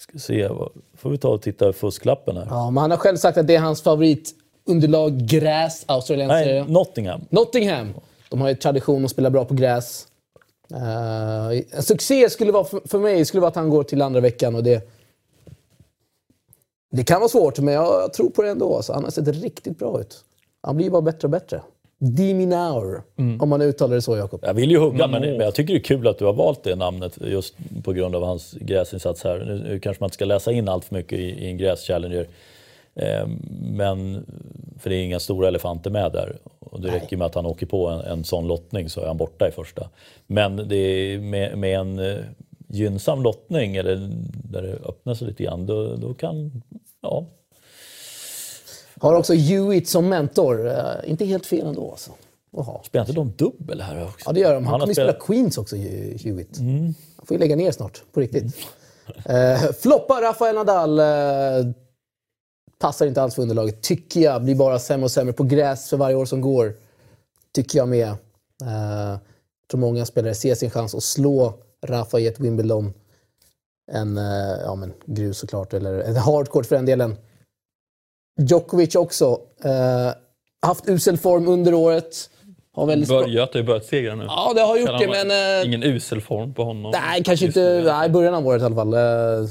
[0.00, 2.46] Ska se, vad- får vi ta och titta i fusklappen här.
[2.50, 6.62] Ja, men han har själv sagt att det är hans favorit underlag gräs, australiensare.
[6.62, 7.20] Nej, Nottingham.
[7.30, 7.94] Nottingham.
[8.28, 10.06] De har ju tradition att spela bra på gräs.
[10.72, 14.20] Uh, en succé skulle vara, för, för mig skulle vara att han går till andra
[14.20, 14.88] veckan och det...
[16.94, 18.76] Det kan vara svårt, men jag, jag tror på det ändå.
[18.76, 20.24] Alltså, han har sett riktigt bra ut.
[20.60, 21.60] Han blir bara bättre och bättre.
[21.98, 23.40] Diminaur, mm.
[23.40, 24.40] om man uttalar det så, Jakob.
[24.42, 26.64] Jag vill ju hugga, men, men, jag tycker det är kul att du har valt
[26.64, 29.38] det namnet just på grund av hans gräsinsats här.
[29.38, 32.26] Nu, nu kanske man inte ska läsa in allt för mycket i, i en gräs-challenger.
[32.94, 33.28] Eh,
[33.62, 34.26] men,
[34.78, 36.36] för det är inga stora elefanter med där.
[36.58, 37.00] Och det Nej.
[37.00, 39.50] räcker med att han åker på en, en sån lottning så är han borta i
[39.50, 39.88] första.
[40.26, 42.24] Men det är med, med en uh,
[42.68, 44.10] gynnsam lottning, eller
[44.50, 46.62] där det öppnar sig lite grann, då, då kan...
[47.00, 47.26] Ja.
[49.00, 50.66] Har också Hewitt som mentor.
[50.66, 50.76] Uh,
[51.06, 52.10] inte helt fel ändå alltså.
[52.52, 52.80] Oha.
[52.84, 54.24] Spelar inte de dubbel här också?
[54.26, 54.64] Ja, det gör de.
[54.64, 56.58] Han, han kommer ju spela Queens också, Hewitt.
[56.58, 56.94] Mm.
[57.16, 58.56] Han får ju lägga ner snart, på riktigt.
[59.24, 59.52] Mm.
[59.52, 61.00] Uh, floppar Rafael Nadal.
[61.00, 61.72] Uh,
[62.82, 64.42] Passar inte alls för underlaget, tycker jag.
[64.42, 66.74] Blir bara sämre och sämre på gräs för varje år som går.
[67.54, 68.08] Tycker jag med.
[68.08, 69.18] Uh,
[69.70, 71.54] tror många spelare ser sin chans att slå
[71.86, 72.92] Rafa i ett Wimbledon.
[73.92, 74.24] En uh,
[74.64, 77.16] ja, men, grus såklart, eller en hardcourt för den delen.
[78.40, 79.40] Djokovic också.
[79.64, 80.12] Uh,
[80.62, 82.30] haft usel form under året.
[82.72, 84.24] Har väldigt börjat, det har börjat segra nu.
[84.24, 85.60] Ja, det har gjort det, men...
[85.60, 86.90] Uh, ingen usel form på honom.
[86.90, 88.94] Nej, kanske inte nej, i början av året i alla fall.
[88.94, 89.48] Uh,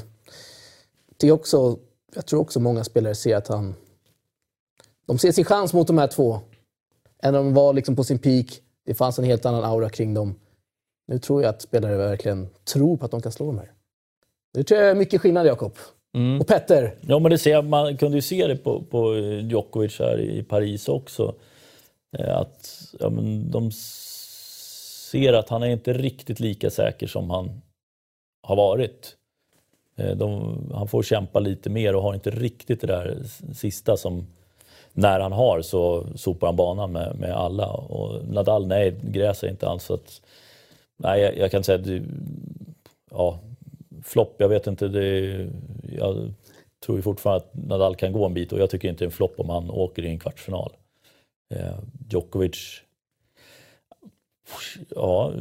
[1.22, 1.78] är också
[2.14, 3.74] jag tror också många spelare ser att han...
[5.06, 6.40] De ser sin chans mot de här två.
[7.22, 8.46] Än de var liksom på sin peak.
[8.86, 10.34] Det fanns en helt annan aura kring dem.
[11.08, 13.72] Nu tror jag att spelare verkligen tror på att de kan slå dem här.
[14.54, 15.76] Det tror jag är mycket skillnad, Jakob.
[16.16, 16.40] Mm.
[16.40, 16.94] Och Petter?
[17.00, 20.88] Ja, men det ser, man kunde ju se det på, på Djokovic här i Paris
[20.88, 21.34] också.
[22.18, 23.70] Eh, att ja, men de
[25.10, 27.62] ser att han är inte riktigt lika säker som han
[28.42, 29.16] har varit.
[29.96, 33.22] Eh, de, han får kämpa lite mer och har inte riktigt det där
[33.54, 34.26] sista som
[34.92, 37.66] när han har så sopar han banan med, med alla.
[37.66, 40.22] Och Nadal, nej, gräs är inte alls så att...
[40.96, 42.02] Nej, jag, jag kan säga att...
[43.10, 43.38] Ja,
[44.04, 44.88] flopp, jag vet inte.
[44.88, 45.48] Det,
[45.92, 46.32] jag
[46.84, 49.10] tror ju fortfarande att Nadal kan gå en bit och jag tycker inte det är
[49.10, 50.72] en flopp om han åker i en kvartsfinal.
[51.54, 51.78] Eh,
[52.10, 52.82] Djokovic...
[54.88, 55.32] Ja,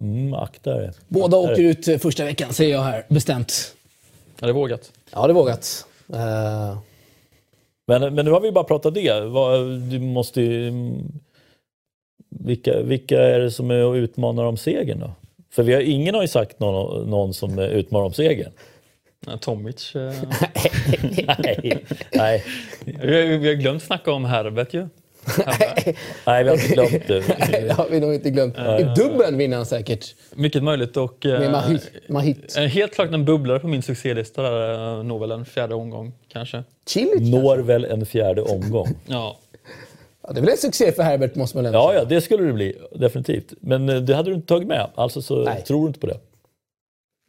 [0.00, 0.90] Mm, akta dig.
[1.08, 3.74] Båda åker ut eh, första veckan, säger jag här bestämt.
[4.40, 4.92] Ja, det är vågat.
[5.12, 5.86] Ja, det är vågat.
[6.10, 6.78] Uh...
[7.86, 9.20] Men, men nu har vi bara pratat det.
[9.90, 10.72] Du måste ju...
[12.28, 15.10] Vilka, vilka är det som är och utmanar om segern då?
[15.50, 18.52] För vi har, ingen har ju sagt någon, någon som utmanar om segern.
[19.40, 19.94] Tomic.
[19.94, 20.00] Eh...
[21.38, 22.44] nej, nej.
[22.84, 24.88] Vi, vi har glömt snacka om Herbert ju.
[26.26, 27.22] Nej, vi har inte glömt det.
[27.38, 28.56] Nej, det har vi nog inte glömt.
[28.58, 30.14] I dubbeln vinner han säkert.
[30.34, 30.96] Mycket möjligt.
[30.96, 31.90] Och, Med Mahit.
[32.08, 32.56] Mahit.
[32.56, 34.42] Eh, helt klart en bubblare på min succélista.
[34.42, 36.62] Där, eh, når väl en fjärde omgång kanske.
[36.88, 37.72] Chilich, Når kanske.
[37.72, 38.88] väl en fjärde omgång.
[39.06, 39.36] ja.
[40.22, 40.32] ja.
[40.32, 42.52] Det är väl en succé för Herbert måste man ändå Ja, ja, det skulle det
[42.52, 42.76] bli.
[42.94, 43.52] Definitivt.
[43.60, 44.86] Men eh, det hade du inte tagit med.
[44.94, 45.62] Alltså så Nej.
[45.66, 46.18] tror du inte på det.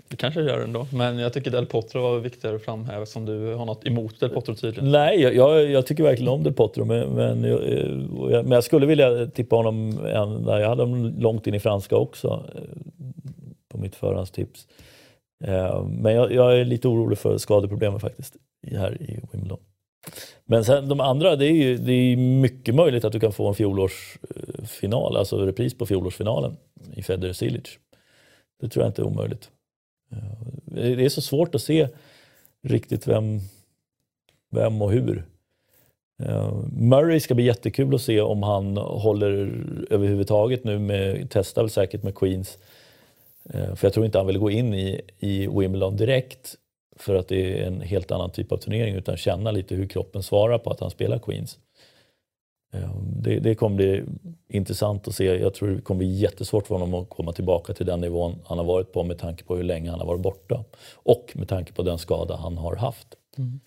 [0.09, 3.25] Det kanske jag gör ändå, men jag tycker Del Potro var viktigare att framhäva som
[3.25, 4.91] du har något emot Del Potro tydligen.
[4.91, 8.63] Nej, jag, jag, jag tycker verkligen om Del Potro, men, men jag, eh, men jag
[8.63, 12.61] skulle vilja tippa honom, en, jag hade honom långt in i franska också eh,
[13.69, 14.67] på mitt förhandstips.
[15.43, 18.35] Eh, men jag, jag är lite orolig för skadeproblemen faktiskt
[18.71, 19.59] här i Wimbledon.
[20.45, 23.47] Men sen de andra, det är ju det är mycket möjligt att du kan få
[23.47, 26.57] en fjolårsfinal, alltså repris på fjolårsfinalen
[26.95, 27.77] i Federer Silic.
[28.61, 29.51] Det tror jag inte är omöjligt.
[30.65, 31.87] Det är så svårt att se
[32.63, 33.39] riktigt vem,
[34.51, 35.25] vem och hur.
[36.71, 42.03] Murray ska bli jättekul att se om han håller överhuvudtaget nu med, testar väl säkert
[42.03, 42.57] med Queens.
[43.49, 46.55] För jag tror inte han vill gå in i, i Wimbledon direkt
[46.95, 50.23] för att det är en helt annan typ av turnering utan känna lite hur kroppen
[50.23, 51.59] svarar på att han spelar Queens.
[53.01, 54.03] Det, det kommer bli
[54.49, 55.25] intressant att se.
[55.25, 58.58] Jag tror det kommer bli jättesvårt för honom att komma tillbaka till den nivån han
[58.58, 60.63] har varit på med tanke på hur länge han har varit borta.
[60.93, 63.08] Och med tanke på den skada han har haft.
[63.38, 63.60] Mm.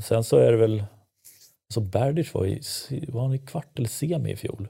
[0.00, 0.84] Sen så är det väl...
[1.68, 2.60] Alltså Berdych var, i,
[3.08, 4.68] var han i kvart eller semi i fjol.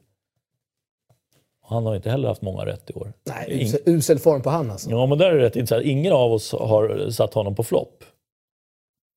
[1.66, 3.12] Han har inte heller haft många rätt i år.
[3.24, 4.90] Nej, usel form på han alltså.
[4.90, 5.86] Ja, men där är det rätt intressant.
[5.86, 8.04] Ingen av oss har satt honom på flopp.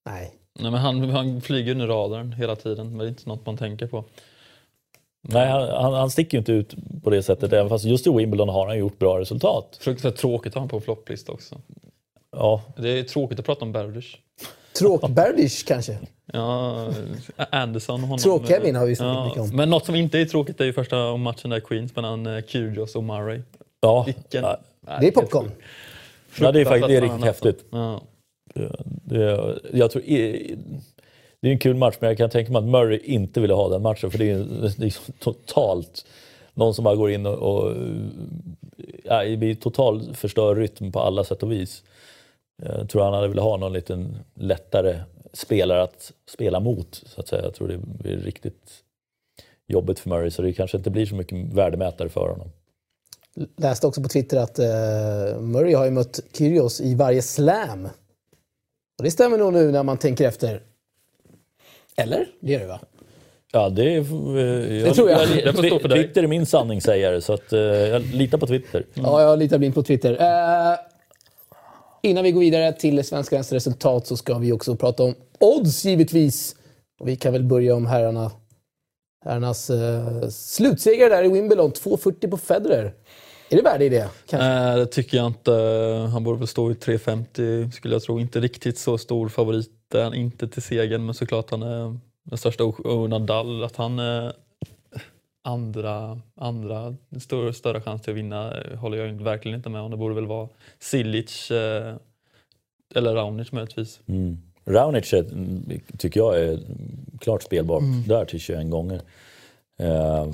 [0.05, 0.33] Nej.
[0.59, 3.57] Nej, men han, han flyger under radarn hela tiden, men det är inte något man
[3.57, 4.03] tänker på.
[5.21, 8.49] Nej, han, han sticker ju inte ut på det sättet, även fast just i Wimbledon
[8.49, 9.77] har han gjort bra resultat.
[9.81, 11.55] Fruktansvärt tråkigt att ha honom på flopplista också.
[12.31, 12.61] Ja.
[12.77, 14.15] Det är tråkigt att prata om Berdych.
[14.79, 15.97] Tråk-Berdych kanske?
[16.33, 16.89] Ja,
[17.51, 18.01] Anderson.
[18.01, 19.49] Honom, Tråk-Kevin har vi snackat ja, mycket om.
[19.55, 22.95] Men något som inte är tråkigt är ju första matchen där Queens mellan eh, Kyrgios
[22.95, 23.41] och Murray.
[23.81, 24.03] Ja.
[24.03, 24.59] Vilken, ja.
[24.99, 25.51] Det är popcorn.
[26.39, 27.65] Ja, det är, faktiskt, det är riktigt häftigt.
[27.69, 28.01] Ja.
[28.83, 30.01] Det, jag tror,
[31.41, 33.69] det är en kul match, men jag kan tänka mig att Murray inte ville ha
[33.69, 36.05] den matchen för det är, det är liksom totalt
[36.53, 37.75] någon som bara går in och, och
[39.03, 41.83] ja, det blir totalt, förstör rytm på alla sätt och vis.
[42.63, 44.99] Jag tror han hade velat ha någon liten lättare
[45.33, 47.01] spelare att spela mot.
[47.05, 47.43] Så att säga.
[47.43, 48.83] Jag tror det blir riktigt
[49.67, 52.49] jobbigt för Murray så det kanske inte blir så mycket värdemätare för honom.
[53.57, 57.89] Läste också på Twitter att uh, Murray har ju mött Kyrgios i varje slam.
[58.97, 60.61] Och det stämmer nog nu när man tänker efter.
[61.97, 62.27] Eller?
[62.39, 62.79] Det gör det va?
[63.51, 65.21] Ja, det, jag, det tror jag.
[65.21, 66.03] jag, jag dig.
[66.03, 68.85] Twitter är min sanningssägare, så att, uh, jag litar på Twitter.
[68.93, 69.09] Mm.
[69.09, 70.11] Ja, jag litar blint på Twitter.
[70.11, 70.77] Uh,
[72.01, 76.55] innan vi går vidare till Svenskans resultat så ska vi också prata om odds givetvis.
[76.99, 78.31] Och vi kan väl börja om herrarna.
[79.25, 82.93] Herrarnas uh, slutsegrare där i Wimbledon, 2,40 på Federer.
[83.49, 84.09] Är det värde i det?
[84.31, 85.51] Nej, det tycker jag inte.
[86.11, 88.19] Han borde väl stå i 3,50 skulle jag tro.
[88.19, 89.71] Inte riktigt så stor favorit
[90.13, 94.33] inte till segern, men såklart han är den största och Nadal, att han är
[95.41, 99.91] andra, andra större, större chans till att vinna håller jag verkligen inte med om.
[99.91, 101.95] Det borde väl vara Silic eh,
[102.95, 103.99] eller Raonic möjligtvis.
[104.07, 104.37] Mm.
[104.65, 105.25] Raonic är,
[105.97, 106.59] tycker jag är
[107.19, 108.03] klart spelbart mm.
[108.07, 109.01] där till 21 gånger.
[109.79, 110.27] Eh,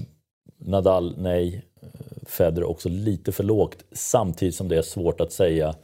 [0.65, 1.65] Nadal, nej.
[2.25, 5.75] Federer också lite för lågt samtidigt som det är svårt att säga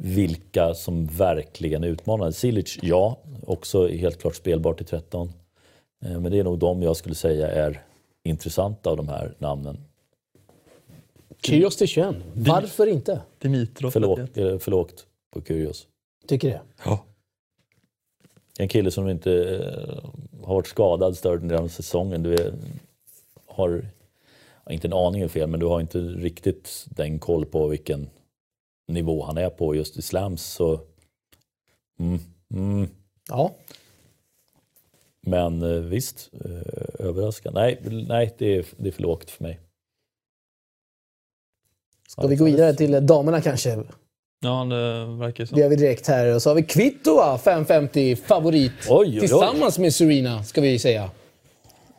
[0.00, 2.30] vilka som verkligen utmanar.
[2.30, 5.32] Silic, ja, också helt klart spelbart till 13.
[6.04, 7.82] Eh, men det är nog de jag skulle säga är
[8.24, 9.78] intressanta av de här namnen.
[11.42, 12.16] Kyrgios till 21.
[12.34, 13.20] Varför inte?
[13.38, 13.90] Dimitrov.
[13.90, 15.86] För lågt, eh, för lågt på Kyrgios.
[16.26, 16.60] Tycker det?
[16.84, 17.04] Ja.
[18.58, 20.10] En kille som inte eh,
[20.44, 22.22] har varit skadad större delen av säsongen.
[22.22, 22.52] Du
[23.58, 23.90] har,
[24.70, 28.10] inte en aning är fel, men du har inte riktigt den koll på vilken
[28.88, 30.42] nivå han är på just i slams.
[30.42, 30.80] Så,
[32.00, 32.18] mm,
[32.54, 32.88] mm.
[33.28, 33.54] Ja.
[35.20, 37.60] Men eh, visst, eh, överraskande.
[37.60, 39.60] Nej, nej det, är, det är för lågt för mig.
[42.08, 43.84] Ska vi gå vidare till damerna kanske?
[44.40, 45.54] Ja, det verkar så.
[45.54, 46.34] Det gör vi direkt här.
[46.34, 48.72] Och så har vi Kvitova, 5.50, favorit.
[48.88, 51.10] Oj, oj, Tillsammans med Serena, ska vi säga.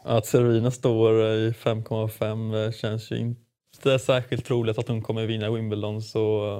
[0.04, 5.52] Att Serena står i 5,5 eh, känns ju inte särskilt troligt att hon kommer vinna
[5.52, 6.02] Wimbledon.
[6.02, 6.54] Så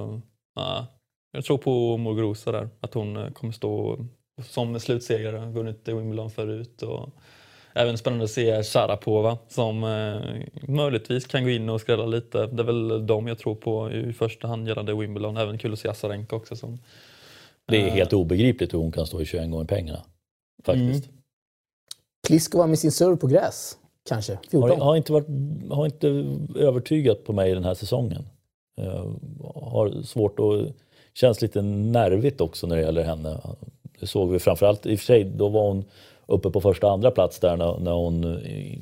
[0.56, 0.84] uh,
[1.32, 3.98] jag tror på Muguruza där, att hon kommer stå
[4.42, 6.82] som slutsegrare, vunnit Wimbledon förut.
[6.82, 7.08] Och
[7.74, 10.20] även spännande att se Sharapova som eh,
[10.68, 12.46] möjligtvis kan gå in och skrälla lite.
[12.46, 15.36] Det är väl de jag tror på i första hand gällande Wimbledon.
[15.36, 16.56] Även kul att se Azarenka också.
[16.56, 16.78] Som,
[17.66, 20.04] det är eh, helt obegripligt hur hon kan stå i 21 gånger pengarna.
[20.64, 21.06] Faktiskt.
[21.06, 21.19] Mm.
[22.30, 24.38] Pliskova med sin serve på gräs, kanske?
[24.50, 24.70] 14?
[24.70, 25.26] Har, har, inte varit,
[25.70, 26.08] har inte
[26.56, 28.24] övertygat på mig den här säsongen.
[28.76, 29.14] Jag
[29.54, 30.74] har svårt att...
[31.14, 33.40] Känns lite nervigt också när det gäller henne.
[34.00, 35.84] Det såg vi framförallt, i och för sig, då var hon
[36.26, 38.78] uppe på första andra plats där när, när hon eh,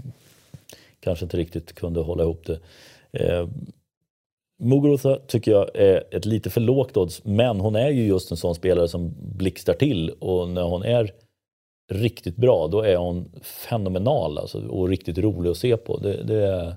[1.01, 2.59] kanske inte riktigt kunde hålla ihop det.
[3.13, 3.49] Eh,
[4.61, 8.37] Muguruza tycker jag är ett lite för lågt odds, men hon är ju just en
[8.37, 11.13] sån spelare som blixtrar till och när hon är
[11.89, 15.97] riktigt bra, då är hon fenomenal alltså, och riktigt rolig att se på.
[15.97, 16.75] Det, det är,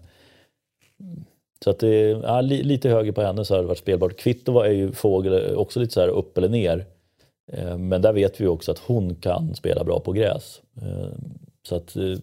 [1.63, 4.17] så att det är ja, lite högre på henne så har det varit spelbart.
[4.17, 6.85] Kvitto är ju fågel, också lite så här upp eller ner.
[7.51, 10.61] Eh, men där vet vi också att hon kan spela bra på gräs.
[10.81, 11.17] Eh,
[11.67, 12.17] så att eh,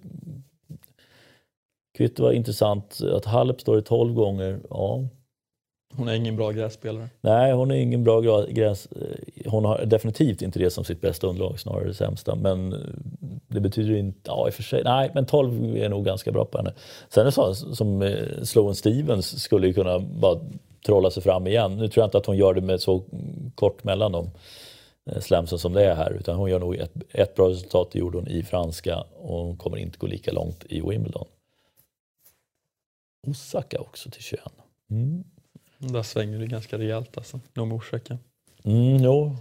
[1.98, 3.00] Kvitto var intressant.
[3.12, 5.08] Att Halep står i 12 gånger, ja.
[5.96, 7.08] Hon är ingen bra grässpelare.
[7.20, 8.86] Nej, hon är ingen bra gräs...
[8.86, 12.34] Eh, hon har definitivt inte det som sitt bästa underlag, snarare det sämsta.
[12.34, 12.78] Men eh,
[13.48, 14.18] det betyder inte...
[14.24, 14.82] Ja, i och för sig.
[14.84, 16.72] Nej, men 12 är nog ganska bra på henne.
[17.08, 20.38] Sen är det så som eh, Sloan Stevens skulle ju kunna bara
[20.86, 21.76] trolla sig fram igen.
[21.76, 23.02] Nu tror jag inte att hon gör det med så
[23.54, 24.30] kort mellan dem.
[25.20, 26.10] Slamsen som det är här.
[26.12, 29.56] Utan hon gör nog ett, ett bra resultat, det gjorde hon i franska och hon
[29.56, 31.26] kommer inte gå lika långt i Wimbledon.
[33.26, 34.42] Osaka också till 21.
[34.90, 35.24] Mm.
[35.78, 38.18] Där svänger det ganska rejält alltså, nog Osaka.
[38.64, 39.36] Mm, jo,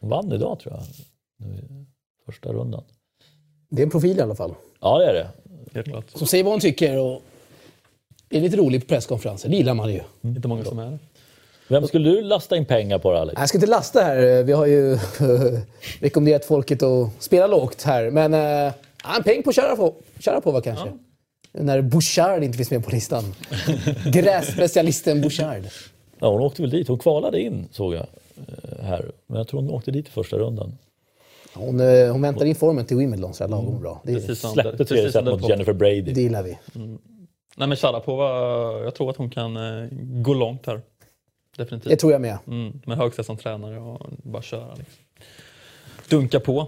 [0.00, 0.84] hon vann idag tror jag,
[2.26, 2.84] första rundan.
[3.70, 4.54] Det är en profil i alla fall.
[4.80, 5.28] Ja, det är det.
[5.74, 6.10] Helt klart.
[6.10, 7.22] Som säger vad hon tycker och
[8.30, 9.48] är lite rolig på presskonferenser.
[9.48, 10.00] Det gillar man ju.
[10.22, 10.36] Mm.
[10.36, 10.98] Inte många som är det.
[11.68, 13.40] Vem skulle du lasta in pengar på Alex?
[13.40, 14.42] Jag ska inte lasta här.
[14.42, 14.98] Vi har ju
[16.00, 18.10] rekommenderat folket att spela lågt här.
[18.10, 18.72] Men äh,
[19.16, 19.52] en peng på
[20.20, 20.86] Sharapova kanske.
[20.86, 20.98] Ja.
[21.58, 23.24] När Bouchard inte finns med på listan.
[24.12, 25.62] Grässpecialisten Bouchard.
[26.18, 26.88] Ja, hon åkte väl dit.
[26.88, 29.12] Hon kvalade in såg jag eh, här.
[29.26, 30.78] Men jag tror hon åkte dit i första rundan.
[31.54, 34.02] Hon, eh, hon väntar in formen till Wimbledon så är lagom bra.
[34.04, 36.02] Det är Släppte tredje set mot Jennifer Brady.
[36.02, 36.58] Det gillar vi.
[36.74, 36.98] Mm.
[37.56, 38.28] Nej men Sharapova,
[38.84, 39.58] jag tror att hon kan
[40.22, 40.80] gå långt här.
[41.56, 41.90] Definitivt.
[41.90, 42.38] Det tror jag med.
[42.46, 44.74] Mm, med Högstedt som tränare och bara köra.
[44.74, 45.04] Liksom.
[46.08, 46.66] Dunka på.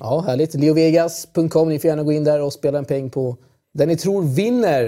[0.00, 0.54] Ja, härligt.
[0.54, 1.68] Leovegas.com.
[1.68, 3.36] Ni får gärna gå in där och spela en peng på
[3.78, 4.84] den ni tror vinner.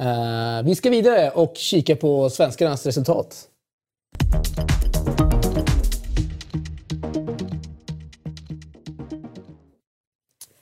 [0.00, 3.48] Eh, vi ska vidare och kika på svenskarnas resultat.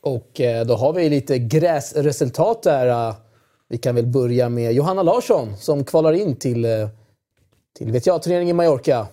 [0.01, 3.09] Och eh, då har vi lite gräsresultat där.
[3.09, 3.15] Eh.
[3.69, 6.89] Vi kan väl börja med Johanna Larsson som kvalar in till, eh,
[7.79, 9.07] till VTA-turneringen i Mallorca.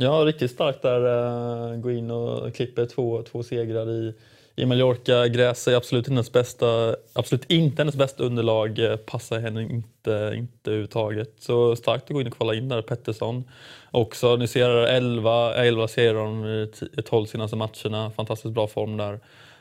[0.00, 1.76] Ja, riktigt starkt där.
[1.76, 4.14] Gå in och klipper två, två segrar i,
[4.56, 5.28] i Mallorca.
[5.28, 8.78] Gräs är absolut inte hennes bästa, absolut inte hennes bästa underlag.
[8.78, 11.34] eh, Passar henne inte, inte överhuvudtaget.
[11.38, 12.82] Så starkt att gå in och kvala in där.
[12.82, 13.44] Pettersson
[13.90, 14.36] också.
[14.36, 18.10] Ni ser 11, 11 segrar de i ti- 12 senaste matcherna.
[18.10, 19.12] Fantastiskt bra form där.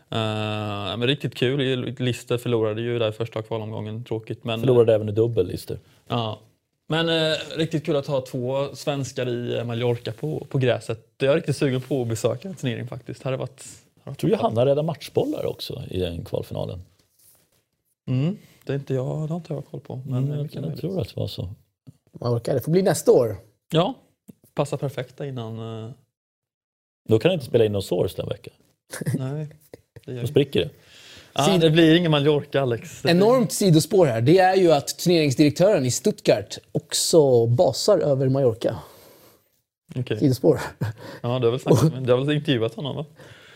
[0.09, 1.93] Eh, men riktigt kul.
[1.99, 4.03] Lister förlorade ju där i första kvalomgången.
[4.03, 4.43] Tråkigt.
[4.43, 5.77] Men, Förlorade även i dubbel, Lister.
[6.07, 6.39] Ja.
[6.87, 11.07] Men eh, riktigt kul att ha två svenskar i eh, Mallorca på, på gräset.
[11.17, 13.19] Jag är riktigt sugen på att besöka en turnering faktiskt.
[13.23, 13.65] Det hade varit
[14.03, 16.79] Jag tror Johanna räddade matchbollar också i den kvalfinalen.
[18.07, 19.95] Mm, det är inte jag, det har inte jag koll på.
[20.05, 20.79] Men Mm, jag, jag möjligt.
[20.81, 21.49] tror att det var så.
[22.11, 22.53] Mallorca.
[22.53, 23.37] Det får bli nästa år.
[23.71, 23.93] Ja,
[24.53, 25.83] passar perfekt innan...
[25.85, 25.91] Eh,
[27.09, 28.53] Då kan jag inte spela in någon source den veckan.
[29.17, 29.47] nej,
[30.05, 30.69] det, gör Då spricker det.
[31.35, 33.05] Ah, det blir ingen Mallorca Alex.
[33.05, 34.21] Enormt sidospår här.
[34.21, 38.75] Det är ju att turneringsdirektören i Stuttgart också basar över Mallorca.
[39.95, 40.19] Okej.
[40.19, 40.59] Sidospår.
[41.21, 43.05] Ja, du har väl, snackat, du har väl intervjuat honom va?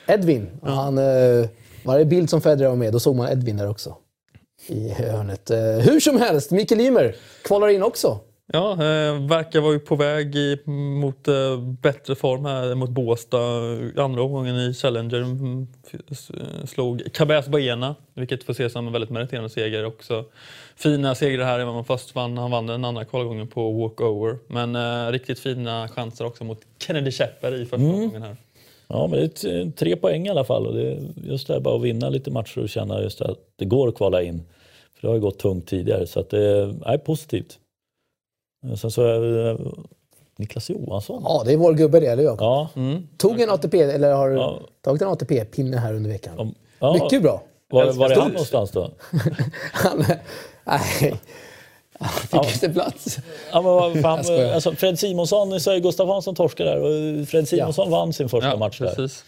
[0.08, 0.50] Edvin.
[0.62, 1.50] Han, eh,
[1.84, 3.96] varje bild som Federer var med, då såg man Edvin där också.
[4.68, 5.50] I hörnet.
[5.50, 8.20] Eh, hur som helst, Mikael Ymer kvalar in också.
[8.54, 10.62] Ja, eh, verkar vara på väg i,
[11.02, 13.38] mot eh, bättre form här mot Båstad.
[13.98, 15.68] Andra omgången i Challenger mm,
[16.66, 20.26] slog Cabez Baena, vilket får ses som en väldigt meriterande seger också.
[20.76, 24.38] Fina segrar här, även om först vann, han vann den andra kvalgången på walkover.
[24.48, 28.38] Men eh, riktigt fina chanser också mot Kennedy Shepard i första omgången här.
[28.88, 30.68] Ja, men det är tre poäng i alla fall.
[30.68, 33.38] Och det är just det här bara att vinna lite matcher och känna just att
[33.56, 34.44] det går att kvala in.
[34.94, 37.60] För det har ju gått tungt tidigare, så att det är positivt.
[38.78, 39.58] Sen så är det
[40.38, 41.22] Niklas Johansson.
[41.26, 42.40] Ja, det är vår gubbe det, eller Jakob?
[42.42, 43.08] Ja, Mm.
[43.18, 44.60] Tog en ATP, eller har Ja.
[44.82, 46.54] tagit en ATP-pinne här under veckan.
[46.80, 46.94] ja.
[46.94, 47.42] Mycket bra.
[47.70, 48.92] Var, var är han någonstans då?
[49.74, 50.04] Han,
[50.66, 51.14] nej,
[52.32, 53.18] fick inte plats.
[53.52, 53.62] Ja,
[53.94, 54.20] men fan,
[54.54, 56.78] alltså, Fred Simonsson, sa ju Gustav Hansson torskade där
[57.22, 58.96] och Fred Simonsson vann sin första Ja, match där.
[58.96, 59.24] precis.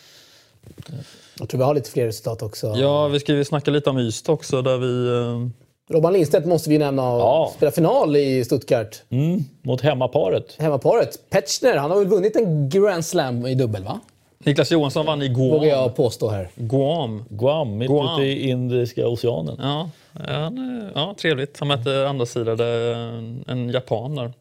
[1.40, 2.74] Jag tror vi har lite fler resultat också.
[2.78, 5.08] Ja, vi ska ju snacka lite om Ystad också där vi...
[5.08, 5.50] eh,
[5.96, 7.02] Robban Lindstedt måste vi nämna.
[7.02, 7.52] Ja.
[7.56, 9.02] Spelar final i Stuttgart.
[9.10, 10.56] Mm, mot hemmaparet.
[10.58, 11.30] Hemmaparet.
[11.30, 14.00] Petschner, han har väl vunnit en Grand Slam i dubbel, va?
[14.44, 15.50] Niklas Johansson vann i Guam.
[15.50, 16.50] Vågar jag påstå här.
[16.56, 17.24] Guam.
[17.30, 18.20] Guam, mitt Guam.
[18.22, 19.56] ute i Indiska oceanen.
[19.62, 20.52] Ja, ja,
[20.96, 21.60] ja, trevligt.
[21.60, 24.34] Han mötte andra sidan där, en, en japan där.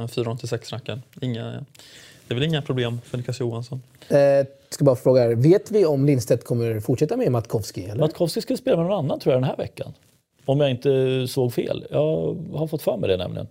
[0.00, 1.00] Eh, 486 rankad.
[1.20, 1.44] Inga,
[2.28, 3.82] det är väl inga problem för Niklas Johansson.
[4.08, 7.84] Eh, ska bara fråga, er, vet vi om Lindstedt kommer fortsätta med Matkowski?
[7.84, 8.00] Eller?
[8.00, 9.92] Matkowski skulle spela med någon annan tror jag den här veckan.
[10.44, 11.86] Om jag inte såg fel.
[11.90, 13.48] Jag har fått för mig det nämligen.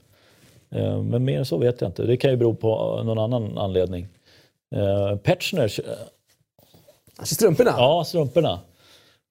[0.72, 2.04] Eh, Men mer än så vet jag inte.
[2.04, 4.08] Det kan ju bero på någon annan anledning.
[4.76, 5.72] Eh, Petschner,
[7.18, 7.72] Alltså strumporna?
[7.78, 8.60] ja strumporna.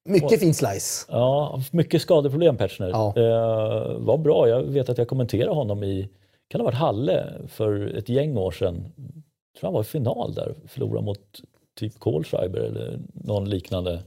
[0.05, 1.05] Mycket fin slice.
[1.09, 2.89] Ja, mycket skadeproblem Petschner.
[2.89, 3.13] Ja.
[3.17, 4.47] Eh, var bra.
[4.49, 6.09] Jag vet att jag kommenterade honom i,
[6.47, 8.91] kan ha varit Halle för ett gäng år sedan.
[8.95, 10.53] Jag tror han var i final där.
[10.67, 11.19] Förlorade mot
[11.79, 14.03] typ Kohlschreiber eller någon liknande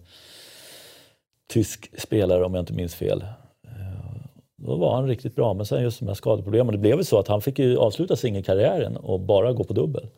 [1.48, 3.22] tysk spelare om jag inte minns fel.
[3.64, 4.16] Eh,
[4.56, 6.72] Då var han riktigt bra, men sen just de här skadeproblemen.
[6.72, 10.08] Det blev ju så att han fick ju avsluta singelkarriären och bara gå på dubbel.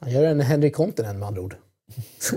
[0.00, 1.56] Han gör en Henrik Kontonen med andra ord.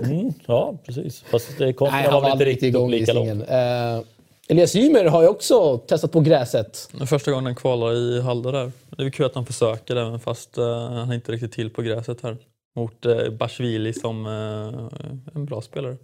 [0.04, 1.24] Mm, ja, precis.
[1.30, 3.48] Fast det kom, Nej, var han var aldrig inte riktigt igång lika långt.
[3.48, 4.00] Eh,
[4.48, 6.88] Elias Ymer har ju också testat på gräset.
[6.92, 8.72] Det Första gången han kvalar i Halde där.
[8.90, 11.70] Det är väl kul att han försöker även fast eh, han är inte riktigt till
[11.70, 12.36] på gräset här.
[12.76, 15.96] Mot uh, Bashvili som eh, en bra spelare.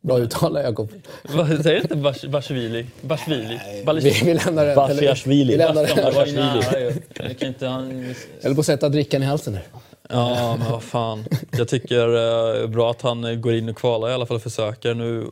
[0.00, 0.92] Bra uttal, Jakob.
[1.22, 2.86] Vad säger du inte Bash- Bashvili?
[3.02, 3.60] Bashvili?
[4.02, 4.76] Vi, vi lämnar.
[4.76, 5.52] Basiashvili.
[5.52, 7.26] Vi lämnar Det var.
[7.28, 8.08] Jag kan inte, han...
[8.08, 9.62] Jag höll på att sätta drickan i halsen där.
[10.08, 11.24] Ja, men vad fan.
[11.52, 12.20] Jag tycker det
[12.62, 14.94] är bra att han eh, går in och kvalar i alla fall och försöker.
[14.94, 15.30] Nu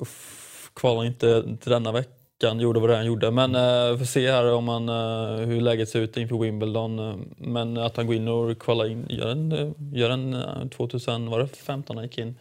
[0.75, 3.31] kvalar han inte till denna veckan, gjorde vad det han gjorde.
[3.31, 7.25] Men eh, vi får se här om han, eh, hur läget ser ut inför Wimbledon.
[7.37, 11.97] Men att han går in och kvalar in, gör en, eh, gör en eh, 2015
[11.97, 12.37] han gick in.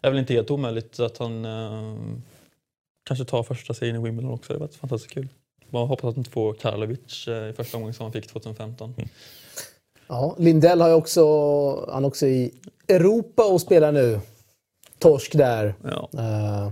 [0.00, 1.96] Det är väl inte helt omöjligt att han eh,
[3.06, 4.52] kanske tar första segern i Wimbledon också.
[4.52, 5.28] Det var fantastiskt kul.
[5.70, 8.94] Bara hoppas att han inte får Karlovic eh, i första omgången som han fick 2015.
[10.12, 11.24] Ja, Lindell har också,
[11.92, 12.54] han är också i
[12.88, 14.20] Europa och spelar nu.
[14.98, 15.74] Torsk där.
[15.84, 16.08] Ja.
[16.18, 16.70] Eh,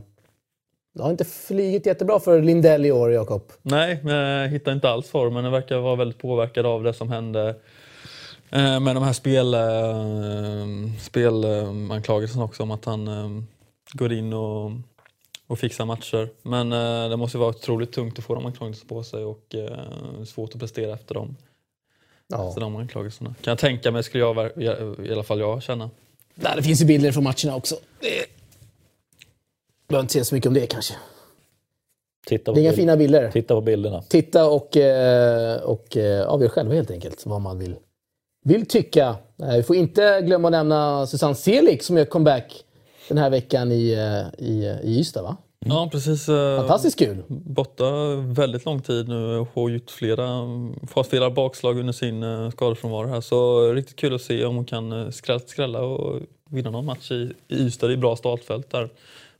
[0.95, 3.43] det har inte flugit jättebra för Lindell i år, Jakob.
[3.63, 5.45] Nej, jag hittar inte alls formen.
[5.45, 7.49] Den verkar vara väldigt påverkad av det som hände
[8.51, 13.47] eh, med de här spel, eh, spelanklagelserna också om att han
[13.93, 14.71] går in och,
[15.47, 16.29] och fixar matcher.
[16.43, 16.71] Men
[17.11, 19.55] det måste vara otroligt tungt att få de anklagelserna på sig och
[20.27, 21.37] svårt att prestera efter dem.
[22.31, 22.49] Ja.
[22.49, 23.35] Efter de anklagelserna.
[23.41, 24.51] Kan jag tänka mig, skulle jag,
[25.07, 25.91] i- alla fall jag känna.
[26.35, 27.77] Nej, det finns ju bilder från matcherna också.
[28.01, 28.27] Det
[29.89, 30.95] behöver inte säga så mycket om det kanske.
[32.27, 33.31] Titta Det på, är inga fina bilder.
[33.31, 34.03] titta på bilderna.
[34.03, 37.77] Titta och, eh, och eh, avgör själva helt enkelt vad man vill,
[38.45, 39.17] vill tycka.
[39.43, 42.65] Eh, Vi får inte glömma att nämna Susanne Selig som gör comeback
[43.09, 43.91] den här veckan i,
[44.39, 45.23] i, i Ystad.
[45.23, 45.37] Va?
[45.67, 46.29] Ja, precis.
[46.29, 47.23] eh, Fantastiskt kul.
[47.29, 50.27] Borta väldigt lång tid nu och har gjort flera,
[50.89, 53.21] fått flera bakslag under sin uh, skadefrånvaro här.
[53.21, 55.11] Så riktigt kul att se om hon kan eh,
[55.47, 57.87] skrälla, och vinna någon match i, i Ystad.
[57.89, 58.89] Det är bra startfält där.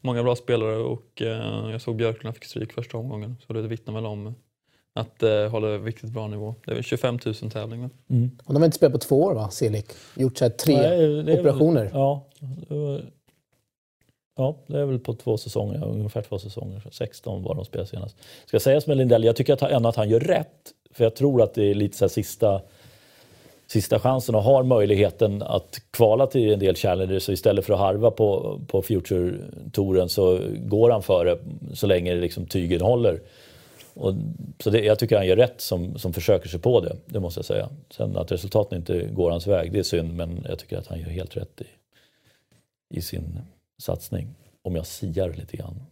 [0.01, 3.37] Många bra spelare och eh, jag såg Björklund fick stryk första omgången.
[3.47, 4.35] Så det vittnar väl om
[4.95, 6.55] att det uh, håller riktigt bra nivå.
[6.65, 7.91] Det är väl 25 000 tävling va?
[8.45, 9.85] Och de har inte spelat på två år va, Selig?
[10.17, 11.91] Gjort så här tre Nej, det är väl- operationer.
[11.93, 12.27] Ja,
[12.69, 13.01] det var,
[14.37, 16.83] ja, det är väl på två säsonger, ungefär två säsonger.
[16.91, 18.17] 16 var de spelade senast.
[18.47, 20.73] Ska sägas med Lindell, jag tycker att han, ändå att han gör rätt.
[20.91, 22.61] För jag tror att det är lite så här sista,
[23.67, 27.23] sista chansen och har möjligheten att kvala till en del challengers.
[27.23, 31.39] Så istället för att harva på, på Future-touren så går han före
[31.75, 33.21] så länge liksom tygen håller.
[33.95, 34.15] Och,
[34.63, 37.39] så det, jag tycker han gör rätt som, som försöker sig på det, det måste
[37.39, 37.69] jag säga.
[37.91, 41.01] Sen att resultaten inte går hans väg, det är synd, men jag tycker att han
[41.01, 41.67] gör helt rätt i,
[42.99, 43.41] i sin
[43.81, 44.35] satsning.
[44.63, 45.83] Om jag siar lite grann.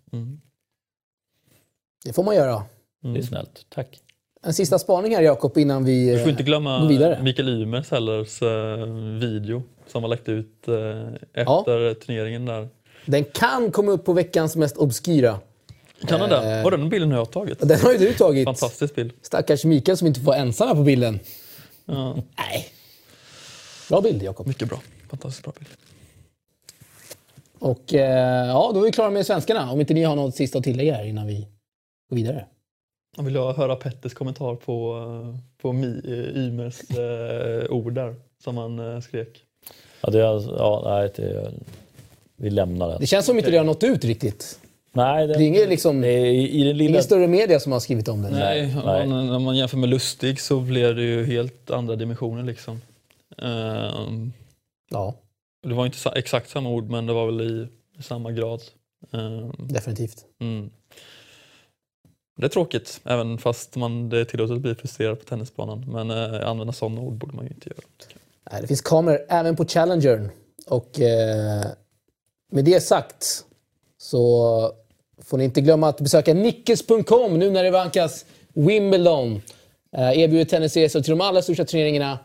[2.05, 2.63] Det får man göra.
[3.03, 4.01] Det är snällt, tack.
[4.43, 6.11] En sista spaning här Jakob innan vi...
[6.15, 7.23] Vi får inte Gå glömma vidare.
[7.23, 8.87] Mikael Ymers hellers eh,
[9.21, 12.69] video som har läckt ut eh, efter turneringen där.
[13.07, 15.41] Den kan komma upp på veckans mest obskyra.
[16.07, 16.59] Kan han det?
[16.59, 16.65] Eh.
[16.65, 17.69] Var den bilden har jag tagit?
[17.69, 18.45] Den har ju du tagit.
[18.45, 19.13] Fantastisk bild.
[19.23, 21.21] Stackars Mikael som inte får vara ensam här på bilden.
[21.85, 22.69] Ja, Nej.
[23.89, 24.47] Bra bild Jakob.
[24.47, 24.81] mycket bra.
[25.11, 25.69] Fantastiskt bra bild.
[27.59, 29.73] Och eh, ja, då är vi klara med svenskarna.
[29.73, 31.49] Om inte ni har något sista att tillägga här innan vi
[32.11, 32.47] går vidare.
[33.17, 34.97] Jag vill höra Petters kommentar på,
[35.35, 39.45] eh, på Mi, eh, Ymers eh, ord där som han eh, skrek.
[40.01, 41.53] Ja, det, är- ja, nej, det,
[42.37, 42.97] vi lämnar det.
[43.01, 44.59] Det känns som inte det har nått ut riktigt.
[44.93, 46.91] Nej, det, Det är ingen, liksom, det är i, den lilla...
[46.91, 48.31] ingen större media som har skrivit om det.
[48.31, 49.01] Nej, nej.
[49.09, 52.81] ja, när man jämför med Lustig så blir det ju helt andra dimensioner liksom.
[53.43, 54.33] Ehm,
[54.91, 55.15] Ja,
[55.69, 58.63] det var inte exakt samma ord men det var väl i, i samma grad.
[59.13, 60.25] Ehm, definitivt.
[60.41, 60.71] Mm.
[62.37, 65.85] Det är tråkigt, även fast man, det är tillåtet att bli frustrerad på tennisbanan.
[65.89, 67.81] Men eh, använda sådana ord borde man ju inte göra.
[68.53, 70.31] Nej, det finns kameror även på Challengern.
[70.67, 71.65] Och eh,
[72.53, 73.45] med det sagt
[73.99, 74.73] så
[75.23, 79.43] får ni inte glömma att besöka nickes.com nu när det vankas Wimbledon.
[79.97, 82.19] Eh, erbjuder tennisresor till de allra största turneringarna.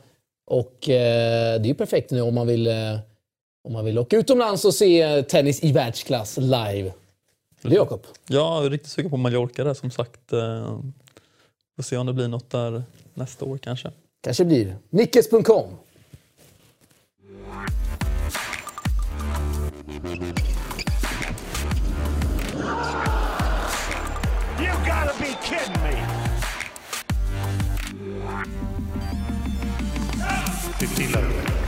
[0.45, 2.99] Och eh, det är ju perfekt nu om man vill eh,
[3.63, 6.93] om man vill åka utomlands och se tennis i världsklass live.
[7.61, 8.01] Det Jakob.
[8.27, 10.33] Jag är riktigt sugen på Mallorca där som sagt.
[10.33, 10.79] Eh,
[11.75, 12.83] får se om det blir något där
[13.13, 13.91] nästa år kanske.
[14.23, 14.75] Kanske blir.
[14.89, 15.65] Nickes.com.
[30.99, 31.62] You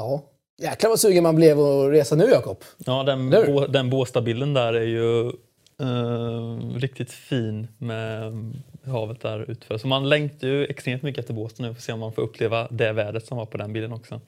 [0.00, 0.22] Ja.
[0.62, 2.64] Jäklar vad sugen man blev att resa nu Jakob.
[2.78, 3.30] Ja, den?
[3.30, 5.26] Bå, den Båstad-bilden där är ju
[5.80, 8.32] eh, riktigt fin med
[8.86, 9.78] havet där utför.
[9.78, 12.22] Så man längtar ju extremt mycket efter Båstad nu för att se om man får
[12.22, 14.20] uppleva det vädret som var på den bilden också.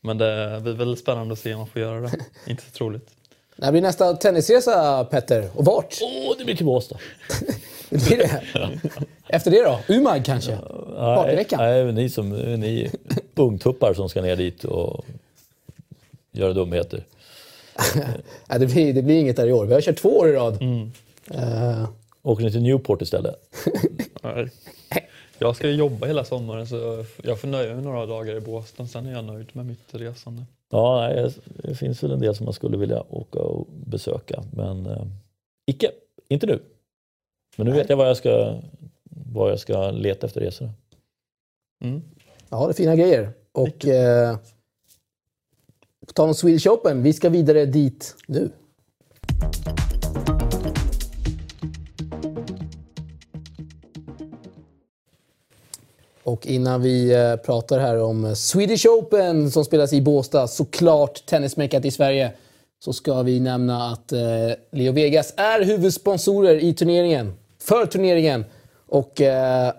[0.00, 2.10] Men det blir väl spännande att se om man får göra det.
[2.46, 3.10] Inte så troligt.
[3.56, 5.50] När blir nästa tennisresa Petter?
[5.54, 5.98] Och vart?
[6.02, 6.96] Åh, det blir till Båstad.
[7.90, 8.42] Det blir det.
[9.28, 9.78] Efter det då?
[9.88, 10.50] Umag kanske?
[10.52, 11.58] Nej, Partyveckan?
[11.60, 12.90] nej, ni som ni
[13.34, 15.04] ungtuppar som ska ner dit och
[16.32, 17.04] göra dumheter.
[18.48, 19.66] Nej, det, blir, det blir inget där i år.
[19.66, 20.62] Vi har kört två år i rad.
[21.30, 21.88] Eh,
[22.22, 23.34] Åker ni till Newport istället?
[24.22, 24.48] Nej.
[25.38, 28.86] Jag ska ju jobba hela sommaren så jag får nöja mig några dagar i Båstad.
[28.86, 30.42] Sen är jag nöjd med mitt resande.
[30.70, 34.86] Ja, nej, det finns väl en del som man skulle vilja åka och besöka, men
[34.86, 35.02] eh,
[35.66, 35.90] icke,
[36.28, 36.58] inte nu.
[37.58, 38.60] Men nu vet jag vad jag ska,
[39.10, 40.70] vad jag ska leta efter resor.
[41.84, 42.02] Mm.
[42.48, 43.30] ja, det är fina grejer.
[43.52, 44.36] Och eh,
[46.06, 48.50] på tal om Swedish Open, vi ska vidare dit nu.
[56.22, 61.84] Och innan vi eh, pratar här om Swedish Open som spelas i Båstad, såklart tennismeckat
[61.84, 62.32] i Sverige,
[62.84, 64.20] så ska vi nämna att eh,
[64.72, 68.44] Leo Vegas är huvudsponsorer i turneringen, för turneringen.
[68.86, 69.72] Och eh,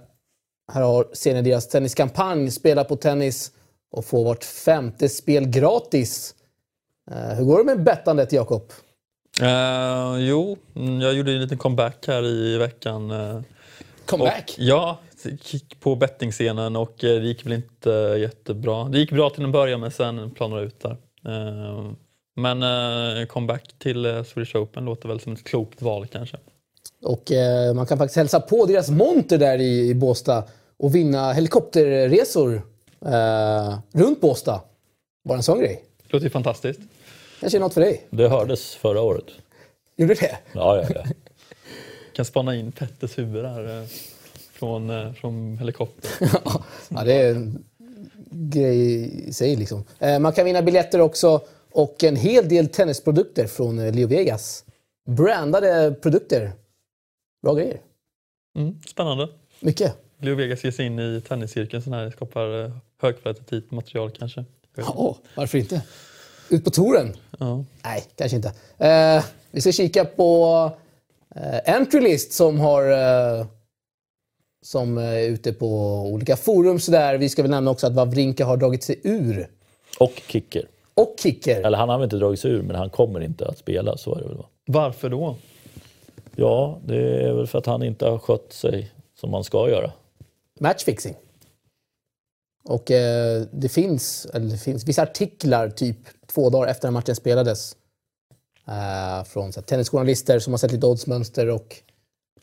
[0.72, 3.52] här har scenen deras tenniskampanj Spela på tennis
[3.92, 6.36] och få vart femte spel gratis.
[7.12, 8.72] Eh, hur går det med bettandet, Jakob?
[9.42, 13.12] Eh, jo, mm, jag gjorde en liten comeback här i veckan.
[13.12, 13.42] eh,
[14.06, 14.44] Comeback?
[14.44, 18.84] Och, ja, gick på bettingscenen och eh, det gick väl inte jättebra.
[18.84, 20.98] Det gick bra till en början men sen planade ut där.
[22.36, 26.38] Men comeback till Swedish Open låter väl som ett klokt val kanske.
[27.04, 30.44] Och eh, man kan faktiskt hälsa på deras monter där i, i Båstad
[30.78, 32.62] och vinna helikopterresor
[33.06, 34.62] eh, runt Båstad.
[35.24, 35.84] Bara en sån grej.
[36.08, 36.80] Låter ju fantastiskt.
[37.40, 38.08] Kanske är något för dig.
[38.10, 39.26] Det hördes förra året.
[39.96, 40.38] Gjorde det?
[40.54, 41.04] Ja, ja, ja.
[42.16, 43.88] Kan spana in Petters huvud där eh,
[44.54, 46.12] från, eh, från helikopter.
[46.90, 47.64] ja, det är en
[48.32, 49.84] grej i sig liksom.
[50.00, 51.42] Eh, man kan vinna biljetter också
[51.72, 54.64] och en hel del tennisprodukter från eh, Leo Vegas.
[55.06, 56.52] Brandade produkter.
[57.42, 57.82] Bra grejer.
[58.58, 59.30] Mm, spännande.
[59.60, 59.96] Mycket.
[60.22, 62.72] Leo Vegas ger sig in i tenniscirkeln så här skapar eh,
[63.02, 64.46] högkvalitativt material kanske.
[64.76, 65.82] Ja, varför inte?
[66.50, 67.16] Ut på touren?
[67.40, 67.66] Ja.
[67.84, 68.54] Nej, kanske inte.
[68.78, 70.72] Eh, vi ska kika på
[71.36, 73.46] eh, Entry som har eh,
[74.62, 75.68] som är ute på
[76.02, 76.80] olika forum.
[76.80, 77.18] Så där.
[77.18, 79.48] Vi ska väl nämna också att Wawrinka har dragit sig ur.
[80.00, 80.68] Och kicker.
[80.94, 81.62] Och Kicker.
[81.62, 83.98] Eller han har väl inte dragit sig ur, men han kommer inte att spela.
[83.98, 84.46] Så är det väl va?
[84.66, 85.36] Varför då?
[86.40, 89.92] Ja, det är väl för att han inte har skött sig som man ska göra.
[90.60, 91.16] Matchfixing.
[92.64, 97.16] Och eh, det finns, eller det finns vissa artiklar typ två dagar efter att matchen
[97.16, 97.78] spelades.
[98.68, 101.76] Eh, från så här, tennisjournalister som har sett lite oddsmönster och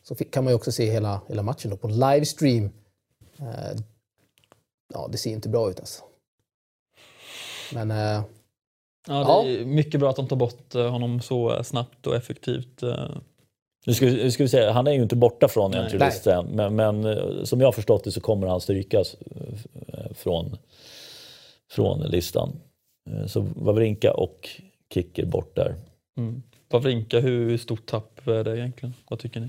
[0.03, 2.65] så fick, kan man ju också se hela, hela matchen då på livestream.
[3.39, 3.79] Eh,
[4.95, 6.05] ja, det ser inte bra ut alltså.
[7.73, 8.23] Men eh,
[9.09, 12.83] Ja, det är mycket bra att de tar bort eh, honom så snabbt och effektivt.
[13.87, 17.05] Nu ska, nu ska vi säga, han är ju inte borta från entry-listan, men, men
[17.05, 19.17] eh, som jag har förstått det så kommer han strykas
[19.89, 20.57] eh, från,
[21.71, 22.53] från listan.
[23.11, 24.49] Eh, Så Wawrinka och
[24.95, 25.75] Kicker bort där.
[26.19, 26.43] Mm.
[26.71, 28.95] Wawrinka, hur stort tapp är det egentligen?
[29.09, 29.49] Vad tycker ni?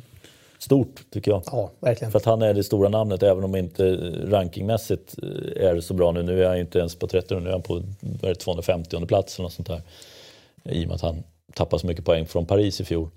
[0.59, 1.43] Stort tycker jag.
[1.45, 2.11] ja, verkligen.
[2.11, 5.15] För att han är det stora namnet även om inte rankingmässigt
[5.55, 6.23] är så bra nu.
[6.23, 8.35] Nu är han ju inte ens på 30, nu är han på vad är det,
[8.35, 9.81] 250 plats eller något sånt där.
[10.63, 11.23] I och med att han
[11.53, 13.09] tappade så mycket poäng från Paris i fjol.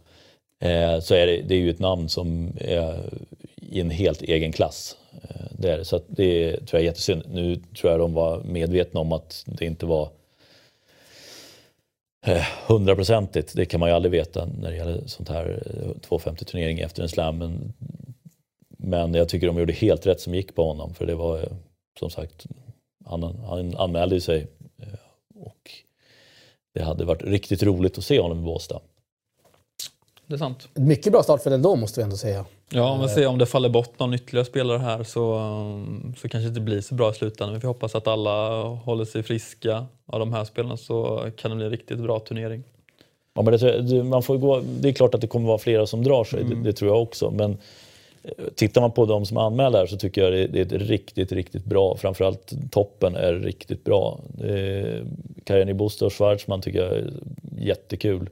[0.61, 3.11] Eh, så är det, det är ju ett namn som är
[3.57, 4.97] i en helt egen klass.
[5.23, 5.85] Eh, det är det.
[5.85, 7.23] Så att det tror jag är jättesynd.
[7.29, 10.11] Nu tror jag de var medvetna om att det inte var
[12.27, 13.57] eh, hundraprocentigt.
[13.57, 17.03] Det kan man ju aldrig veta när det gäller sånt här eh, 250 turnering efter
[17.03, 17.39] en slam.
[17.39, 17.73] Men,
[18.69, 20.95] men jag tycker de gjorde helt rätt som gick på honom.
[20.95, 21.53] För det var eh,
[21.99, 22.47] som sagt,
[23.05, 24.47] han, han anmälde sig.
[24.79, 24.99] Eh,
[25.35, 25.71] och
[26.75, 28.81] det hade varit riktigt roligt att se honom i Båstad.
[30.31, 30.69] Det är sant.
[30.75, 32.45] Mycket bra startfält ändå måste vi ändå säga.
[32.69, 36.29] Ja, om vi ser om det faller bort någon ytterligare spelare här så, um, så
[36.29, 37.53] kanske det inte blir så bra i slutändan.
[37.53, 41.57] Men vi hoppas att alla håller sig friska av de här spelarna så kan det
[41.57, 42.63] bli en riktigt bra turnering.
[43.35, 46.05] Ja, men det, man får gå, det är klart att det kommer vara flera som
[46.05, 47.31] drar sig, det, det tror jag också.
[47.31, 47.57] Men
[48.23, 50.89] eh, tittar man på de som anmäler här så tycker jag det, det är ett
[50.89, 51.97] riktigt, riktigt bra.
[51.97, 54.21] Framförallt toppen är riktigt bra.
[54.45, 55.07] Eh,
[55.45, 57.11] Karjani Buster och Schwarzman tycker jag är
[57.59, 58.29] jättekul.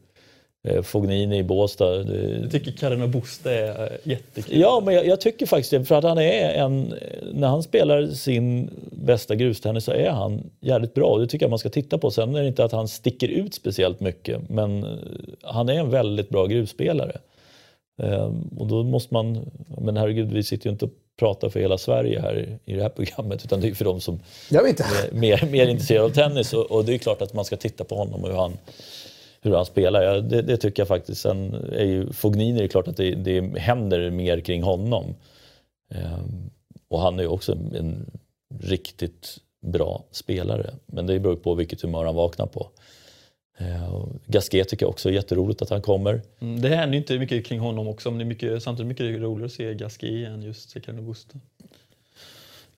[0.64, 1.96] Eh, Fognini i Båstad.
[2.42, 4.60] Jag tycker Karin och Buster är eh, jättekul.
[4.60, 5.84] Ja, men jag, jag tycker faktiskt det.
[5.84, 6.94] För att han är en...
[7.32, 11.06] När han spelar sin bästa grustennis så är han jävligt bra.
[11.06, 12.10] Och Det tycker jag man ska titta på.
[12.10, 14.48] Sen är det inte att han sticker ut speciellt mycket.
[14.48, 14.90] Men eh,
[15.42, 17.18] han är en väldigt bra grusspelare.
[18.02, 19.50] Ehm, och då måste man...
[19.78, 22.88] Men herregud, vi sitter ju inte och pratar för hela Sverige här i det här
[22.88, 23.44] programmet.
[23.44, 24.20] Utan det är för de som
[24.58, 26.52] är mer, mer intresserade av tennis.
[26.52, 28.52] Och, och det är klart att man ska titta på honom och hur han,
[29.40, 30.02] hur han spelar.
[30.02, 31.20] Ja, det, det tycker jag faktiskt.
[31.20, 35.14] Sen är ju Fognini, det är klart att det, det händer mer kring honom.
[35.94, 36.50] Ehm,
[36.88, 38.10] och han är ju också en
[38.60, 40.70] riktigt bra spelare.
[40.86, 42.70] Men det beror på vilket humör han vaknar på.
[43.58, 46.22] Ehm, Gasquet tycker jag också är jätteroligt att han kommer.
[46.40, 49.20] Mm, Det händer ju inte mycket kring honom också, men det är mycket, samtidigt mycket
[49.20, 51.04] roligare att se Gasquet än just Karin och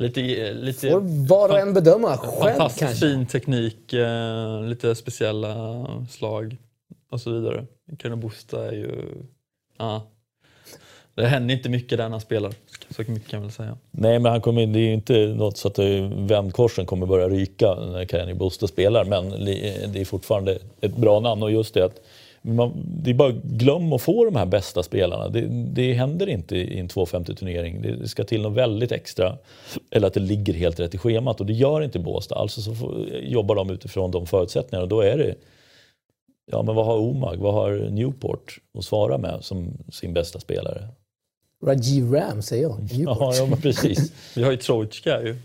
[0.01, 3.07] Lite, lite Får var och en bedöma själv fantastiskt kanske.
[3.07, 6.57] fin teknik, eh, lite speciella slag
[7.11, 7.67] och så vidare.
[8.17, 9.05] Buster är ju...
[9.79, 10.03] Ja.
[11.15, 12.53] Det händer inte mycket där när han spelar,
[12.91, 13.77] så mycket kan jag väl säga.
[13.91, 15.79] Nej, men han kommer, det är ju inte något så att
[16.31, 19.05] vändkorsen kommer börja ryka när Kenny Buster spelar.
[19.05, 22.01] Men det är fortfarande ett bra namn och just det att
[22.43, 22.73] man,
[23.03, 25.29] det är bara glöm att få de här bästa spelarna.
[25.29, 27.83] Det, det händer inte i en 250-turnering.
[27.83, 29.37] Det ska till något väldigt extra.
[29.91, 32.35] Eller att det ligger helt rätt i schemat och det gör inte Båstad.
[32.35, 35.35] Alltså så får, jobbar de utifrån de förutsättningarna och då är det
[36.53, 40.89] Ja, men vad har Omag, vad har Newport att svara med som sin bästa spelare?
[41.67, 42.79] Rajiv Ram säger jag.
[42.91, 44.13] Ja, ja men precis.
[44.37, 45.37] Vi har ju Trojka ju.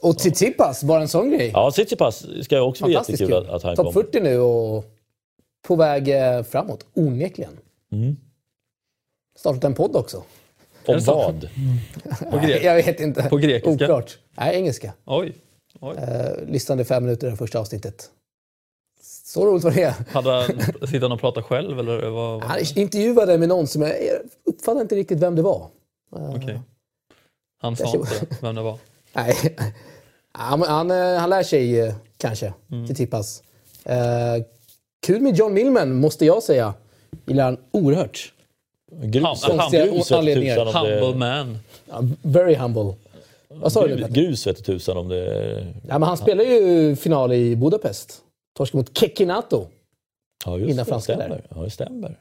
[0.00, 1.50] Och Tsitsipas, bara en sån grej.
[1.54, 3.36] Ja, Tsitsipas ska jag också bli jättekul kul.
[3.36, 4.06] att, att han Topp kommer.
[4.06, 4.84] 40 nu och
[5.62, 7.58] på väg eh, framåt, onekligen.
[7.92, 8.16] Mm.
[9.38, 10.22] Startat en podd också.
[10.86, 11.40] Om vad?
[12.30, 12.64] På, Nej, grek.
[12.64, 13.22] jag vet inte.
[13.22, 13.70] På grekiska?
[13.84, 14.18] Oklart.
[14.36, 14.92] Nej, engelska.
[15.04, 15.34] Oj.
[15.80, 15.96] Oj.
[15.96, 18.10] Uh, lyssnade fem minuter i det första avsnittet.
[19.24, 19.94] Så roligt var det.
[20.10, 20.44] Hade han,
[20.86, 22.12] sitter han och pratar själv eller vad?
[22.12, 22.44] vad?
[22.44, 23.92] Han intervjuade med någon som jag
[24.44, 25.68] uppfattade inte riktigt vem det var.
[26.16, 26.60] Eh, Okej.
[27.60, 28.78] Han sa inte vem det var.
[29.12, 29.56] Nej.
[30.32, 32.86] Han, han, eh, han lär sig eh, kanske, Mm.
[32.86, 33.42] till tippas.
[33.84, 34.36] Eh,
[35.06, 36.74] kul med John Millman, måste jag säga.
[37.26, 38.32] Gillar han oerhört.
[39.02, 40.56] Grus, Han- han- grus vet anledningar.
[40.64, 41.58] tusan om Humble det, man.
[41.90, 42.94] Ja, very humble.
[43.48, 43.88] Vad sa du?
[43.96, 44.14] grus, Petter?
[44.14, 48.22] grus vet tusan om det Ja, men han spelar ju final i Budapest.
[48.56, 49.66] Torskade mot Kekinato.
[50.46, 51.42] Ja, just Innan franska där.
[51.54, 52.18] Ja, det stämmer.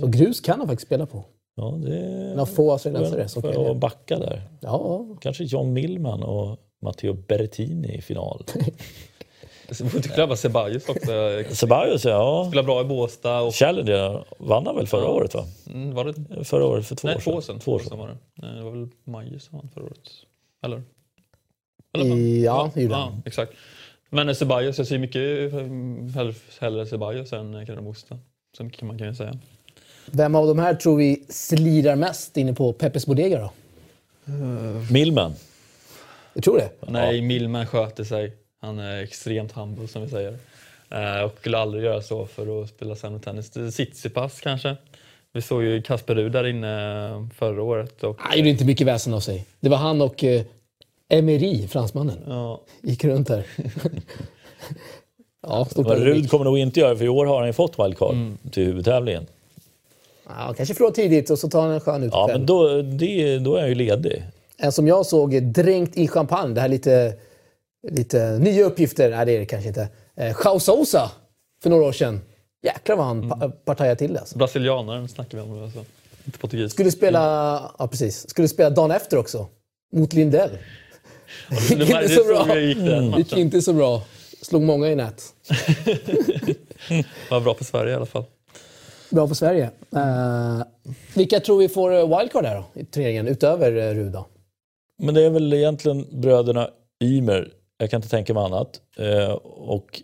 [0.00, 1.24] Så grus kan han faktiskt spela på.
[1.56, 3.74] Ja, det Några få australiensare som kan det.
[3.74, 4.42] backa där.
[4.60, 8.44] Ja, Kanske John Millman och Matteo Berrettini i final.
[9.70, 11.10] Vi får inte glömma Ceballos också.
[11.54, 12.44] Ceballos, ja.
[12.48, 13.40] Spelar bra i Båstad.
[13.40, 15.44] Och, Challenger vann han väl förra året va?
[15.66, 17.36] mm, var det Förra året, för två Nej, år två sedan.
[17.36, 17.58] år sedan.
[17.58, 17.98] Två år sedan.
[17.98, 18.16] var det.
[18.34, 19.98] Nej, det var väl Majis som vann förra året.
[20.64, 20.82] Eller?
[21.94, 23.22] Eller I, ja det gjorde ja, han.
[23.26, 23.52] exakt.
[24.10, 25.60] Men Ceballos, jag ser mycket eh,
[26.14, 28.18] hellre, hellre Ceballos än Karin Båstad.
[28.56, 29.38] Så mycket kan man kan ju säga.
[30.06, 33.50] Vem av de här tror vi slirar mest inne på Peppes Bodega då?
[34.92, 35.34] Millman.
[36.34, 36.70] Du tror det?
[36.88, 38.36] Nej, Millman sköter sig.
[38.60, 40.38] Han är extremt humble som vi säger.
[40.90, 43.50] Eh, och skulle aldrig göra så för att spela sämre tennis.
[43.50, 44.76] Tsitsipas kanske.
[45.32, 48.04] Vi såg ju Kasper Ruud där inne förra året.
[48.04, 49.46] Och, Han gjorde inte mycket väsen av sig.
[49.60, 50.42] Det var han och eh,
[51.08, 53.46] Emery, fransmannen, ja, gick runt här.
[55.42, 55.98] ja, stort Vad.
[55.98, 58.16] Rud kommer nog inte göra för i år har han ju fått wildcard
[58.50, 59.26] till huvudtävlingen.
[60.26, 62.38] Ja, kanske förlorar tidigt och så tar han en skön Ja, utkväll.
[62.38, 64.22] men då, det, då är han ju ledig.
[64.56, 66.54] En som jag såg är dränkt i champagne.
[66.54, 67.14] Det här är lite,
[67.88, 69.10] lite nya uppgifter.
[69.10, 69.88] Nej, det är det kanske inte.
[70.16, 71.10] Eh, Joao Sousa
[71.62, 72.20] för några år sedan.
[72.62, 74.20] Jäklar vad han pa- partajade till det.
[74.20, 74.38] Alltså.
[74.38, 75.62] brasilianaren snackar vi om.
[75.62, 75.84] Alltså.
[76.24, 76.72] Inte portugis.
[76.72, 77.20] Skulle spela,
[77.78, 78.30] ja, precis.
[78.30, 79.46] Skulle spela dagen efter också.
[79.92, 80.50] Mot Lindell.
[81.68, 82.48] det, gick inte så bra.
[82.48, 82.62] jag
[83.18, 84.02] gick Det inte så bra.
[84.42, 85.22] Slog många i nät.
[87.30, 88.24] Var bra för Sverige i alla fall.
[89.10, 89.70] Bra för Sverige.
[89.96, 90.62] Eh,
[91.14, 94.24] vilka tror vi får eh, wildcard här då, i turneringen, utöver uh, Ruda?
[94.98, 96.70] Men det är väl egentligen bröderna
[97.04, 97.48] Ymer.
[97.80, 98.80] Jag kan inte tänka mig annat.
[98.96, 100.02] Eh, och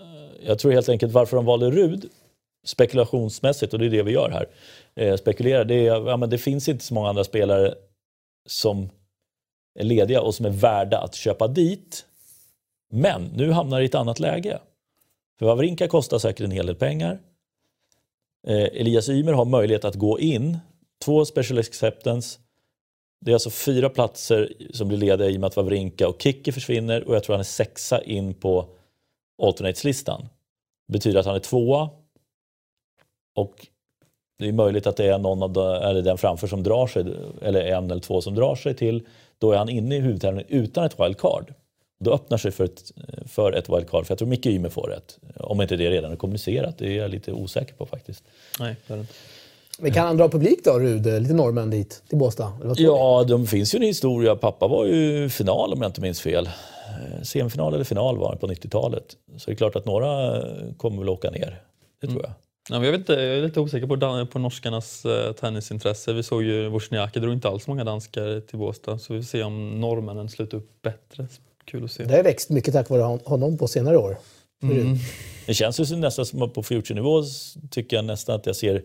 [0.00, 2.10] eh, jag tror helt enkelt varför de valde Rud
[2.64, 4.48] spekulationsmässigt, och det är det vi gör här,
[4.94, 7.74] eh, spekulerar, det, är, ja, men det finns inte så många andra spelare
[8.48, 8.90] som
[9.78, 12.06] är lediga och som är värda att köpa dit.
[12.92, 14.58] Men nu hamnar det i ett annat läge.
[15.38, 17.18] För Wawrinka kostar säkert en hel del pengar.
[18.46, 20.58] Eh, Elias Ymer har möjlighet att gå in,
[21.04, 22.38] två special acceptance,
[23.24, 26.52] det är alltså fyra platser som blir lediga i och med att Wawrinka och Kicki
[26.52, 28.66] försvinner och jag tror han är sexa in på
[29.42, 30.28] alternates-listan.
[30.88, 31.90] Det betyder att han är tvåa
[33.36, 33.66] och
[34.38, 37.04] det är möjligt att det är någon av de, eller den framför som drar sig,
[37.42, 39.06] eller en eller två som drar sig till.
[39.38, 41.54] Då är han inne i huvudtävlingen utan ett wildcard.
[42.00, 42.92] Då öppnar sig för ett,
[43.26, 45.18] för ett wildcard, för jag tror Micke Ymer får ett.
[45.36, 48.24] Om inte det redan är kommunicerat, det är jag lite osäker på faktiskt.
[48.60, 49.12] Nej, det är inte.
[49.82, 51.06] Men kan han dra publik då, Rud?
[51.22, 52.52] Lite norrmän dit, till Båstad?
[52.76, 54.36] Ja, de finns ju en historia.
[54.36, 56.46] Pappa var ju final om jag inte minns fel.
[56.46, 59.04] Eh, Semifinal eller final var han på 90-talet.
[59.36, 60.44] Så det är klart att några eh,
[60.76, 61.60] kommer väl åka ner.
[62.00, 62.32] Det tror jag.
[62.70, 66.12] Ja, men jag, vet inte, jag är lite osäker på, på norskarnas eh, tennisintresse.
[66.12, 68.98] Vi såg ju Wozniacki drog inte alls många danskar till Båstad.
[68.98, 71.26] Så vi får se om norrmännen slutar upp bättre.
[71.64, 72.04] Kul att se.
[72.04, 74.16] Det har växt mycket tack vare hon- honom på senare år.
[74.62, 74.96] Rud.
[75.46, 77.22] Det känns ju nästan som att på future-nivå
[77.70, 78.82] tycker jag nästan att jag ser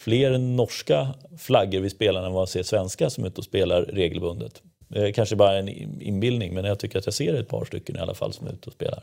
[0.00, 3.82] fler norska flaggor vid spelarna än vad jag ser svenska som är ute och spelar
[3.82, 4.62] regelbundet.
[4.88, 7.64] Det är kanske bara en in- inbildning men jag tycker att jag ser ett par
[7.64, 9.02] stycken i alla fall som är ute och spelar.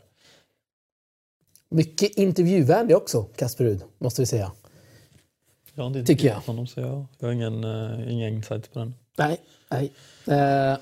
[1.68, 4.52] Mycket intervjuvänlig också, Kasper Rud, måste vi säga.
[5.76, 6.34] Har inte Tycker jag.
[6.34, 8.94] honom så jag, jag har ingen, uh, ingen insight på den.
[9.18, 9.40] Nej,
[9.70, 9.92] nej.
[10.26, 10.78] Eh,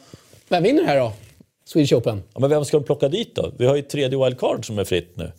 [0.49, 1.13] vem vinner här då?
[1.65, 2.23] Swedish Open?
[2.35, 3.53] Ja, men vem ska de plocka dit då?
[3.59, 5.33] Vi har ju tredje wildcard som är fritt nu.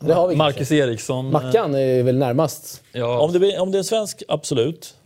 [0.00, 0.74] Det har vi Marcus kanske.
[0.76, 1.26] Eriksson.
[1.26, 2.82] eh, Mackan är väl närmast.
[2.92, 4.96] Ja, Om det, blir- om det är en svensk, absolut.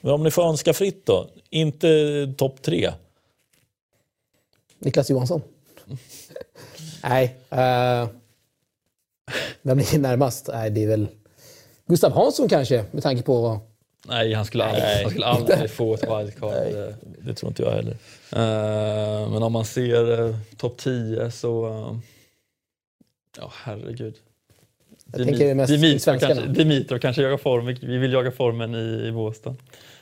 [0.00, 1.28] Men om ni får önska fritt då?
[1.50, 2.92] Inte topp tre.
[4.78, 5.42] Niklas Johansson?
[7.02, 7.24] Nej.
[7.52, 8.08] Uh,
[9.62, 10.48] vem är närmast?
[10.52, 11.06] Nej, det är väl
[11.86, 13.58] Gustav Hansson kanske, med tanke på...
[14.08, 15.02] Nej, han skulle aldrig, Nej.
[15.02, 16.52] han skulle aldrig få ett wildcard.
[16.54, 17.96] Nej, det tror inte jag heller.
[18.32, 21.66] Eh, men om man ser uh, topp 10 så...
[21.68, 21.96] eh,
[23.38, 24.14] Ja, herregud.
[25.12, 26.34] Jag tänker mest svenskarna.
[26.34, 27.66] kanske, Dimitrov kanske jagar form.
[27.66, 29.56] Vi vill jaga formen i, i Båstad.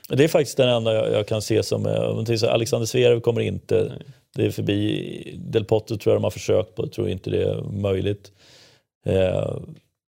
[0.08, 1.86] Det är faktiskt den enda jag, jag kan se som...
[1.86, 3.92] eh, Alexander Zverev kommer inte...
[4.34, 5.38] Det är förbi.
[5.38, 6.82] Del Potro tror jag de har försökt på.
[6.82, 8.32] Jag tror inte det är möjligt.
[9.06, 9.56] Eh,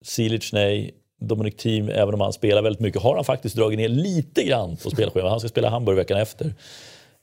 [0.05, 0.93] Silic nej.
[1.21, 4.77] Dominic Thiem, även om han spelar väldigt mycket, har han faktiskt dragit ner lite grann
[4.77, 5.31] på spelschemat.
[5.31, 6.53] Han ska spela Hamburg veckan efter.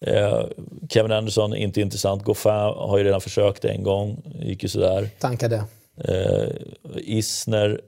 [0.01, 0.45] Eh,
[0.91, 2.25] Kevin Anderson, inte intressant.
[2.25, 5.09] Goffin har ju redan försökt en gång, gick ju sådär.
[5.19, 5.65] Tankade.
[5.97, 6.49] Eh,
[6.97, 7.81] Isner,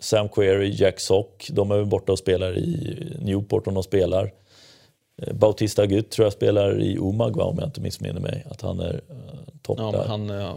[0.00, 1.48] Sam Query, Jack Sock.
[1.52, 4.32] De är väl borta och spelar i Newport om de spelar.
[5.22, 8.46] Eh, Bautista Agut tror jag spelar i Umag va, om jag inte missminner mig.
[8.50, 9.16] Att han är eh,
[9.62, 10.04] topp Ja, där.
[10.04, 10.56] han, eh,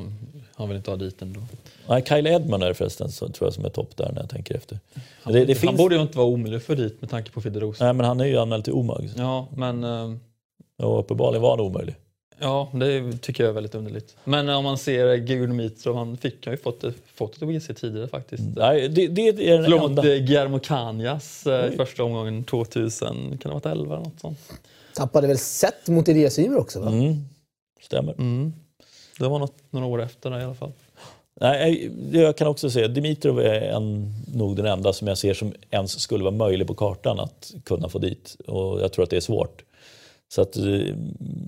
[0.55, 1.39] han vill inte ha dit ändå.
[1.87, 4.29] Nej, Kyle Edmund är det förresten så, tror jag som är topp där när jag
[4.29, 4.79] tänker efter.
[5.23, 5.77] Men det, det Han finns...
[5.77, 7.83] borde ju inte vara omöjlig för dit med tanke på Fiderosa.
[7.83, 9.09] Nej men han är ju anmäld till Umag.
[9.17, 9.83] Ja, men...
[10.77, 11.95] Och uppenbarligen var han omöjlig.
[12.39, 14.15] Ja, det tycker jag är väldigt underligt.
[14.23, 16.83] Men om man ser Gudrun Mitrov, han fick han ju fått,
[17.15, 18.43] fått ett OGC tidigare faktiskt.
[18.55, 20.13] Nej, det, det är den Förlåt, enda...
[20.13, 24.19] eh, Guillermo Canjas eh, i första omgången 2000, kan det ha varit 11 eller något
[24.19, 24.39] sånt?
[24.95, 26.87] Tappade väl set mot Elias Ymer också va?
[26.87, 27.15] Mm,
[27.81, 28.13] stämmer.
[28.13, 28.53] Mm.
[29.19, 30.71] Det var något, några år efter det i alla fall.
[31.41, 35.53] Nej, jag kan också säga Dimitrov är en, nog den enda som jag ser som
[35.69, 38.35] ens skulle vara möjlig på kartan att kunna få dit.
[38.47, 39.63] Och jag tror att det är svårt.
[40.33, 40.95] Så att, eh,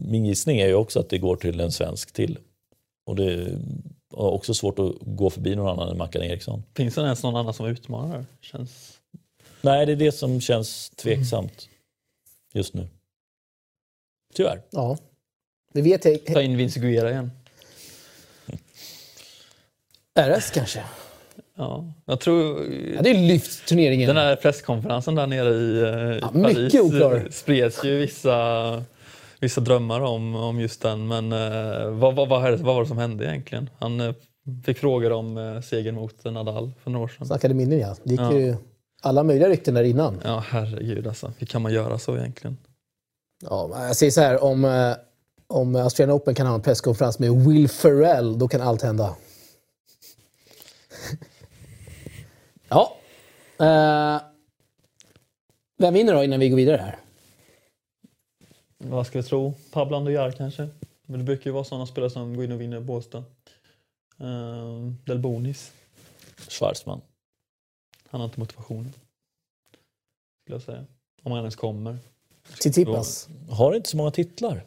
[0.07, 2.37] min gissning är ju också att det går till en svensk till.
[3.05, 3.57] Och det är
[4.11, 6.63] också svårt att gå förbi någon annan än Mackan Eriksson.
[6.75, 8.25] Finns det ens någon annan som utmanar?
[8.41, 8.99] Känns...
[9.61, 11.69] Nej, det är det som känns tveksamt
[12.53, 12.87] just nu.
[14.33, 14.61] Tyvärr.
[14.71, 14.97] Ja.
[15.73, 17.31] Vi vet he- Ta in Vince Guerra igen.
[20.19, 20.83] RS kanske.
[21.57, 22.63] Ja, jag tror...
[22.95, 24.07] Ja, det är lyft turneringen.
[24.07, 27.27] Den här presskonferensen där nere i, eh, i Ja, Paris mycket oklar.
[27.31, 28.83] spreds ju vissa,
[29.39, 31.07] vissa drömmar om, om just den.
[31.07, 33.69] Men eh, vad, vad, vad, vad var det som hände egentligen?
[33.79, 34.13] Han eh,
[34.65, 37.25] fick frågor om eh, segern mot Nadal för några år sedan.
[37.27, 37.95] Snackade minnen ja.
[38.03, 38.33] Det gick Ja.
[38.33, 38.55] ju
[39.01, 40.21] alla möjliga rykten där innan.
[40.23, 41.31] Ja, herregud alltså.
[41.37, 42.57] Hur kan man göra så egentligen?
[43.43, 44.93] Ja, jag säger så här, om, eh,
[45.47, 49.15] om Australian Open kan ha en presskonferens med Will Ferrell, då kan allt hända.
[52.71, 52.97] Ja.
[53.65, 54.21] Eh,
[55.77, 56.99] vem vinner då innan vi går vidare här?
[58.77, 59.53] Vad ska vi tro?
[59.71, 60.69] Pablo Andujar kanske?
[61.07, 63.23] Men det brukar ju vara sådana spelare som går in och vinner Båstad.
[64.21, 65.71] Uh, Del Bonis.
[66.49, 67.01] Schwarzman.
[68.07, 68.93] Han har inte motivationen.
[70.43, 70.85] Skulle jag säga.
[71.23, 71.97] Om han ens kommer.
[72.59, 73.29] Tsitsipas.
[73.49, 74.63] Har inte så många titlar.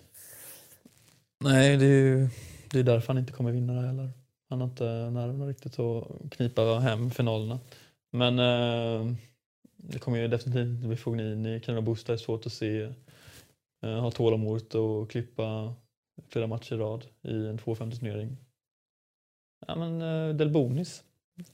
[1.44, 2.28] Nej, det är ju
[2.70, 4.10] det är därför han inte kommer vinna det heller.
[4.50, 7.60] Han har inte nerverna riktigt att knipa hem finalerna.
[8.14, 9.14] Men eh,
[9.76, 11.60] det kommer ju definitivt bli Fognini.
[11.60, 12.92] Kanada Busta är svårt att se.
[13.82, 15.74] Eh, ha tålamodet och klippa
[16.28, 18.36] flera matcher i rad i en 250 turnering.
[19.66, 21.02] Ja, men eh, Del Bonis.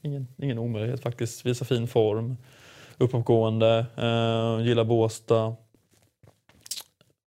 [0.02, 1.46] Ingen, ingen omöjlighet faktiskt.
[1.46, 2.36] Visar fin form.
[2.98, 3.86] Uppåtgående.
[3.96, 5.56] Eh, gillar Båstad.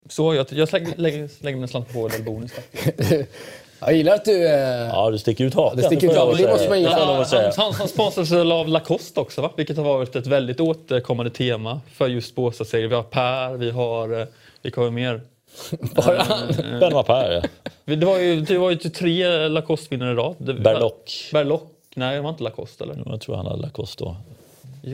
[0.05, 3.29] Så jag, jag slänger, lägger, slänger min slant på Del Bonis faktiskt.
[3.79, 4.47] Jag gillar att du...
[4.47, 5.77] Eh, Ja, du sticker ut hakan.
[5.77, 7.21] Det sticker ut hakan, det måste man gilla.
[7.21, 7.53] Att säga.
[7.57, 9.51] Han, han sponsras av Lacoste också, va?
[9.57, 12.87] vilket har varit ett väldigt återkommande tema för just Båstadsserier.
[12.87, 14.19] Vi har Per, vi har...
[14.21, 14.27] eh,
[14.61, 15.21] Vilka har vi mer?
[15.95, 16.47] bara han.
[16.79, 17.41] Benoit Per, ja.
[17.95, 20.35] Det var ju, det var ju tre Lacoste-vinnare i rad.
[20.63, 21.29] Berlock.
[21.33, 21.71] Berlock?
[21.95, 23.03] Nej, det var inte Lacoste eller?
[23.05, 24.15] Jag tror han hade Lacoste då.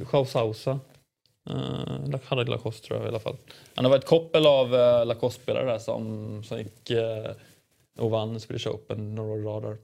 [0.06, 0.80] Schausausa.
[1.50, 3.36] Uh, hade Lacoste tror jag i alla fall.
[3.76, 6.98] Men det var ett koppel av uh, Lacoste-spelare där som, som gick uh,
[8.00, 9.78] och vann Swedish Open några år i rad.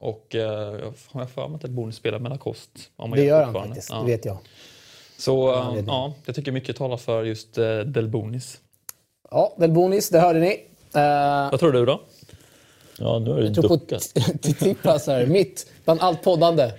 [0.00, 2.80] Och uh, jag har jag för mig att bonus spelar med Lacoste.
[2.96, 4.00] Om man Det gör han faktiskt, Ja.
[4.00, 4.38] det vet jag.
[5.18, 5.88] Så Ja, uh, det är det.
[5.88, 8.60] ja, jag tycker mycket talar för just uh, Del Bonis.
[9.30, 10.64] Ja, Del Bonis, det hörde ni.
[10.94, 12.00] Eh, Vad tror du då?
[12.98, 14.02] Ja, nu är det jag tror på duckat.
[14.42, 16.72] Tsitsipas här, mitt bland allt poddande,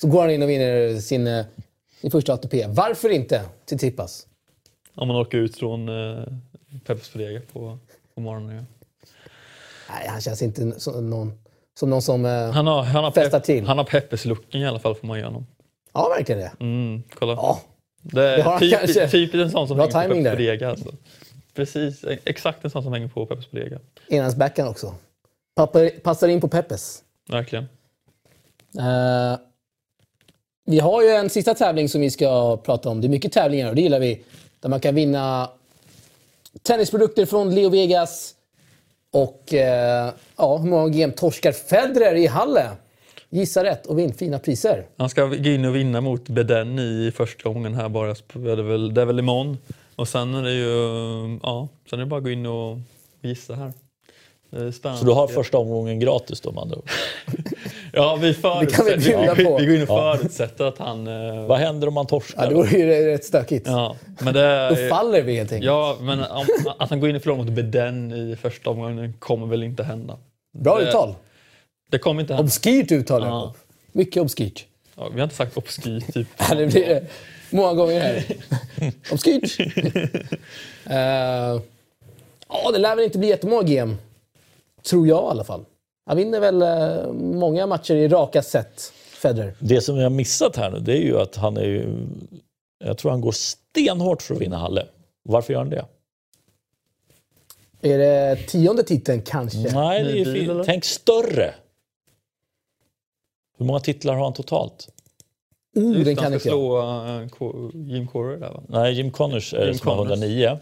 [0.00, 1.44] så går han in och vinner sin, eh,
[2.00, 2.66] sin första ATP.
[2.68, 4.26] Varför inte Tsitsipas?
[4.94, 6.24] Om man åker ut från uh,
[6.86, 7.78] Peppes Frega på,
[8.14, 8.56] på morgonen.
[8.56, 8.62] Ja.
[9.88, 11.32] Nej, han känns inte som någon
[11.78, 13.66] som, någon som eh, Han har, han har, Festar till.
[13.66, 15.46] han har Peppes-looken i alla fall får man ge honom.
[15.92, 16.52] Ja, verkligen det.
[16.60, 17.32] Mm, kolla.
[17.32, 17.60] Ja,
[18.02, 20.32] Det är han typ, typ en sån som Bra hänger på Peppes.
[20.38, 20.70] Bodega.
[20.70, 20.92] Alltså.
[21.54, 23.78] Precis, exakt en sån som hänger på Peppes Bodega.
[24.08, 24.94] innan backhand också.
[25.56, 27.02] Pappar, passar in på Peppes.
[27.28, 27.64] Verkligen.
[28.78, 29.38] Eh,
[30.66, 33.00] vi har ju en sista tävling som vi ska prata om.
[33.00, 34.24] Det är mycket tävlingar och det gillar vi.
[34.60, 35.50] Där man kan vinna
[36.62, 38.34] tennisprodukter från Leo Vegas.
[39.14, 42.70] Och eh, ja, hur många game torskar Federer i Halle?
[43.30, 44.86] Gissa rätt och vinn fina priser.
[44.96, 48.14] Han ska gå in och vinna mot Beden i första gången här bara.
[48.32, 49.58] Det är väl, det är väl imorgon.
[49.96, 51.38] Och sen är det ju...
[51.42, 52.78] Ja, sen är det bara att gå in och
[53.22, 53.72] gissa här.
[54.50, 55.00] Det är spännande.
[55.00, 56.76] Så du har första omgången gratis då med andra.
[57.94, 59.58] Ja, vi, Det kan vi bjuda på.
[59.58, 61.06] vi går in och förutsätter att han...
[61.06, 62.48] eh, Vad händer om man Ja, torskar?
[62.48, 63.66] det vore ju rätt stökigt.
[63.66, 64.68] Ja, men det...
[64.68, 65.66] Då faller vi helt enkelt.
[65.66, 66.46] Ja, men om,
[66.78, 70.16] att han går in och förlorar mot Beden i första omgången kommer väl inte hända.
[70.58, 71.14] Bra det- uttal.
[71.90, 72.44] Det kommer inte hända.
[72.46, 73.54] Obskyrt uttal, Ja.
[73.92, 74.66] Mycket obskyrt.
[74.96, 76.28] Ja, vi har inte sagt obskyr typ.
[76.48, 77.04] Ja, det blir det.
[77.50, 78.24] Många gånger här.
[79.12, 79.56] Obskyrt.
[80.90, 81.60] Eh,
[82.48, 83.96] ja, det lär väl inte bli jättemånga GM.
[84.90, 85.64] Tror jag i alla fall.
[86.06, 89.54] Han vinner väl eh, många matcher i raka set, Federer.
[89.58, 92.06] Det som jag har missat här nu det är ju att han är ju...
[92.84, 94.86] Jag tror han går stenhårt för att vinna Halle.
[95.22, 95.84] Varför gör han det?
[97.82, 99.58] Är det tionde titeln kanske?
[99.58, 100.66] Nej, det är fint.
[100.66, 101.54] Tänk större.
[103.58, 104.88] Hur många titlar har han totalt?
[105.76, 108.62] Just den kan han ska slå uh, Ko- Jim Corer där va?
[108.68, 110.10] Nej, Jim Connors är det Jim som har Connors.
[110.18, 110.58] 109.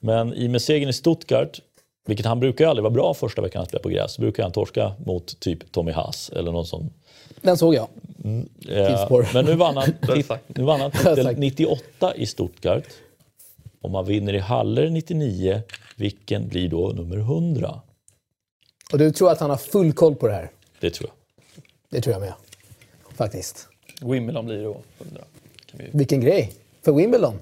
[0.00, 1.60] Men i med segern i Stuttgart,
[2.06, 4.52] vilket han brukar aldrig vara bra första veckan han spelar på gräs, så brukar han
[4.52, 6.90] torska mot typ Tommy Haas eller någon sån.
[7.40, 7.88] Den såg jag.
[8.68, 9.28] Eh, Tidsspår.
[9.34, 9.92] men nu vann han,
[10.46, 11.38] nu vann han Det är titel sagt.
[11.38, 12.84] 98 i Stuttgart.
[13.80, 15.62] Om man vinner i Haller 99,
[15.96, 17.80] vilken blir då nummer 100?
[18.92, 20.50] Och du tror att han har full koll på det här?
[20.80, 21.16] Det tror jag.
[21.90, 22.32] Det tror jag med.
[23.14, 23.68] Faktiskt.
[24.00, 25.24] Wimbledon blir då 100.
[25.66, 26.52] Kan vi, Vilken grej.
[26.82, 27.38] För Wimbledon.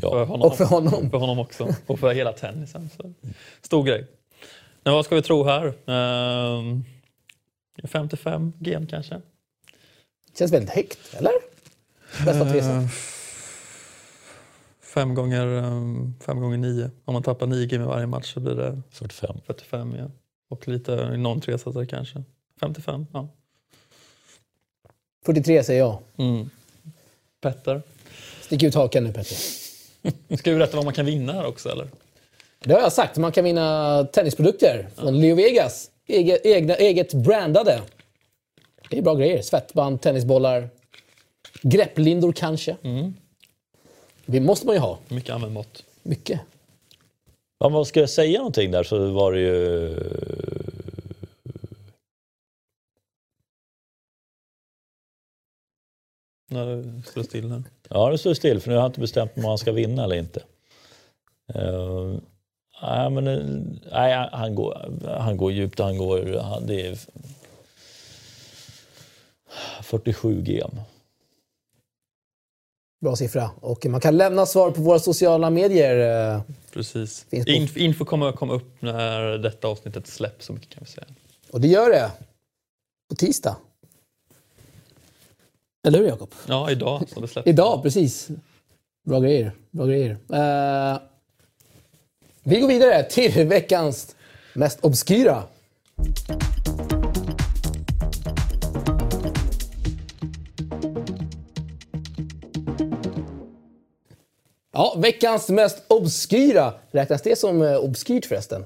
[0.00, 0.24] För Ja.
[0.24, 1.10] honom, Och för honom.
[1.10, 1.74] För honom också.
[1.86, 2.90] Och för hela tennisen.
[2.96, 3.12] Så.
[3.62, 4.06] Stor grej.
[4.84, 5.74] Men vad ska vi tro här?
[5.90, 6.84] Ehm,
[7.84, 9.20] 55 gen kanske?
[10.38, 11.32] Känns väldigt högt, eller?
[12.24, 12.88] Bästa Eh, tresan.
[14.80, 16.90] Fem gånger, ehm, fem gånger nio.
[17.04, 19.36] Om man tappar nio game i varje match så blir det 45.
[19.46, 20.10] 45 ja.
[20.50, 22.22] Och lite någon tresetare kanske.
[22.60, 23.28] 55, ja.
[25.26, 25.98] 43 säger jag.
[26.16, 26.50] Mm.
[27.40, 27.82] Petter.
[28.40, 29.36] Stick ut hakan nu Petter.
[30.38, 31.88] Ska vi berätta vad man kan vinna här också eller?
[32.64, 33.16] Det har jag sagt.
[33.16, 35.90] Man kan vinna tennisprodukter från Leo Vegas.
[36.06, 37.80] Ege, egna, eget brandade.
[38.90, 39.42] Det är bra grejer.
[39.42, 40.68] Svettband, tennisbollar,
[41.62, 42.76] grepplindor kanske.
[44.26, 44.98] Det måste man ju ha.
[45.08, 45.84] Mycket använd mått.
[46.02, 46.40] Mycket.
[47.58, 49.96] Om man ska säga någonting där så var det ju...
[56.52, 57.62] När det står still här.
[57.88, 60.16] Ja, det står still för nu har jag inte bestämt om han ska vinna eller
[60.16, 60.42] inte.
[61.56, 62.18] Uh,
[62.82, 63.44] nej, men, eh,
[63.92, 65.78] nej, han, går, han går djupt.
[65.78, 66.98] Han går, han, det är
[69.82, 70.70] 47 gem.
[73.00, 73.50] Bra siffra.
[73.60, 76.34] Och man kan lämna svar på våra sociala medier.
[76.34, 76.40] eh,
[76.72, 77.26] Precis.
[77.30, 81.06] Inf info kommer att komma upp när detta avsnittet släpps, så mycket kan vi säga.
[81.50, 82.10] Och det gör det.
[83.08, 83.56] På tisdag.
[85.86, 86.34] Eller hur Jakob?
[86.48, 87.48] Ja, idag så det släpps.
[87.48, 88.28] Idag, precis.
[89.06, 89.52] Bra grejer.
[89.70, 90.10] Bra grejer.
[90.10, 90.98] Eh,
[92.42, 94.16] vi går vidare till veckans
[94.54, 95.42] mest obskyra.
[104.72, 106.74] Ja, veckans mest obskyra.
[106.90, 108.64] Räknas det som eh, obskyrt förresten?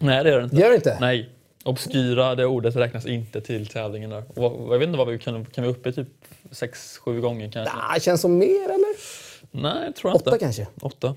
[0.00, 0.56] Nej, det gör det inte.
[0.56, 0.96] Gör det inte?
[1.00, 1.33] Nej.
[1.64, 4.22] Obskyra, det ordet räknas inte till tävlingen där.
[4.36, 6.08] Och jag vet inte vad vi kan, kan vi uppe typ
[6.50, 7.74] 6-7 gånger kanske?
[7.76, 8.94] Ah, känns som mer eller?
[9.50, 10.44] Nej, jag tror jag Åtta inte.
[10.44, 10.66] kanske?
[10.82, 11.14] Åtta.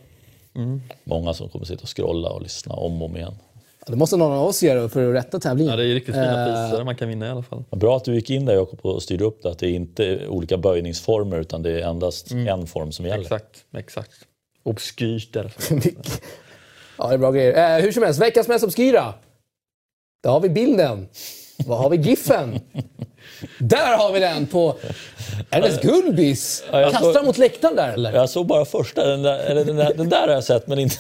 [1.03, 3.33] Många som kommer sitta och scrolla och lyssna om och om igen.
[3.79, 5.71] Ja, det måste någon av oss göra för att rätta tävlingen.
[5.71, 7.63] Ja, det är riktigt fina Eh, priser man kan vinna i alla fall.
[7.71, 9.49] Bra att du gick in där Jakob och styrde upp det.
[9.51, 13.21] Att det är inte är olika böjningsformer utan det är endast en form som gäller.
[13.21, 14.11] Exakt, exakt.
[14.63, 15.35] Obskyrt.
[15.71, 16.21] Mycket.
[16.99, 17.77] Ja, det är bra grejer.
[17.77, 19.13] Eh, hur som helst, veckans mest obskyra.
[20.23, 21.07] Där har vi bilden.
[21.65, 22.59] Vad har vi giffen?
[23.59, 24.75] Där har vi den på
[25.49, 26.63] Ernest Gullbys.
[26.71, 28.13] jag Kastar såg- mot läktaren där eller?
[28.13, 30.79] Jag såg bara första, den där, eller den där, den där har jag sett men
[30.79, 30.95] inte...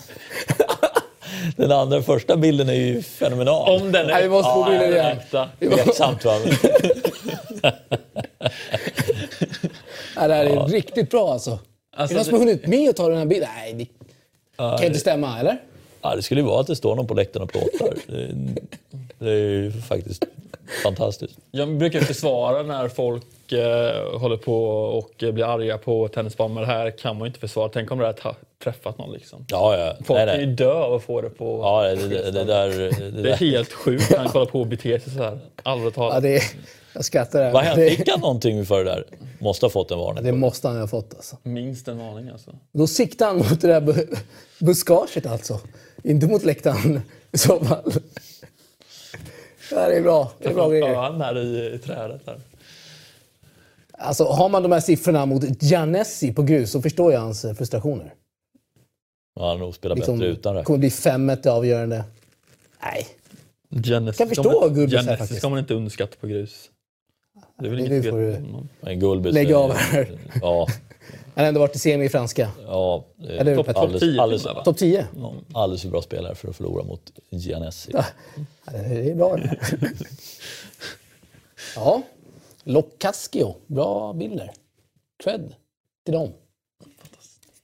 [1.55, 3.81] Den andra första bilden är ju fenomenal.
[3.81, 5.13] Om den är Nej, vi måste få Ja, bilden den är
[5.59, 5.83] igen.
[5.85, 6.33] Tveksamt va?
[10.15, 11.51] Ja, det här är riktigt bra alltså.
[11.51, 11.57] är
[12.01, 13.49] Alltså, det någon som har hunnit med att ta den här bilden?
[13.55, 15.57] Nej, det kan inte stämma, eller?
[16.01, 17.93] Ja, det skulle ju vara att det står någon på läktaren och plåtar.
[19.19, 20.23] Det, är ju faktiskt
[20.83, 21.37] fantastiskt.
[21.51, 26.53] Jag brukar försvara när folk eh, håller på och eh, blir arga på tennisbanan.
[26.53, 27.69] Men det här kan man ju inte försvara.
[27.73, 29.11] Tänk om det hade träffat någon.
[29.13, 29.45] Liksom.
[29.49, 29.93] Ja, ja.
[30.05, 31.59] Folk Nej, kan ju dö av att få det på...
[31.63, 32.69] Ja, det, det, det där...
[32.69, 33.35] Det Det är där.
[33.35, 35.39] helt sjukt när han kollar på och beter sig så här.
[35.63, 36.23] Allvarligt Ja, talat.
[36.23, 36.43] det är,
[36.93, 37.39] jag skrattar.
[37.39, 37.51] Där.
[37.51, 37.89] Vad hände?
[37.89, 39.05] Fick han någonting för det där?
[39.39, 40.23] Måste ha fått en varning.
[40.23, 41.37] det måste han ha fått alltså.
[41.43, 42.51] Minst en varning alltså.
[42.71, 44.17] Då siktar han mot det där bu-
[44.59, 45.59] buskaget alltså.
[46.03, 47.01] Inte mot läktaren
[47.31, 47.91] i så fall.
[49.71, 50.31] Ja, det är bra.
[50.39, 50.87] Det är bra grejer.
[50.89, 52.39] Ja, han är i, i trädet där.
[53.91, 57.53] Alltså, har man de här siffrorna mot Giannessi på grus så förstår jag hans eh,
[57.53, 58.13] frustrationer.
[59.39, 60.63] Han har nog spelat Liksom, bättre utan det.
[60.63, 62.03] kommer bli 5-1 det avgörande.
[62.83, 63.07] Nej,
[63.69, 65.39] Giannis Kan förstå Gubbis här faktiskt.
[65.39, 66.69] ska man inte underskatta på grus.
[67.59, 68.13] Det är väl det inget fel
[68.81, 70.09] du- Gulbis Lägg av här.
[70.41, 70.67] Ja,
[71.37, 72.51] han har ändå varit i semi i franska.
[72.67, 73.05] ja.
[73.23, 74.63] är Eller topp- alldeles, 10 alldeles, va?
[74.63, 75.07] Topp 10.
[75.17, 77.91] ja, alldeles för bra spelare för att förlora mot Giannessi.
[77.93, 78.05] Ja,
[78.65, 79.39] det är bra.
[81.75, 82.01] ja,
[82.63, 83.55] Locascio.
[83.67, 84.51] Bra bilder.
[85.23, 85.55] Cred
[86.05, 86.29] till dem.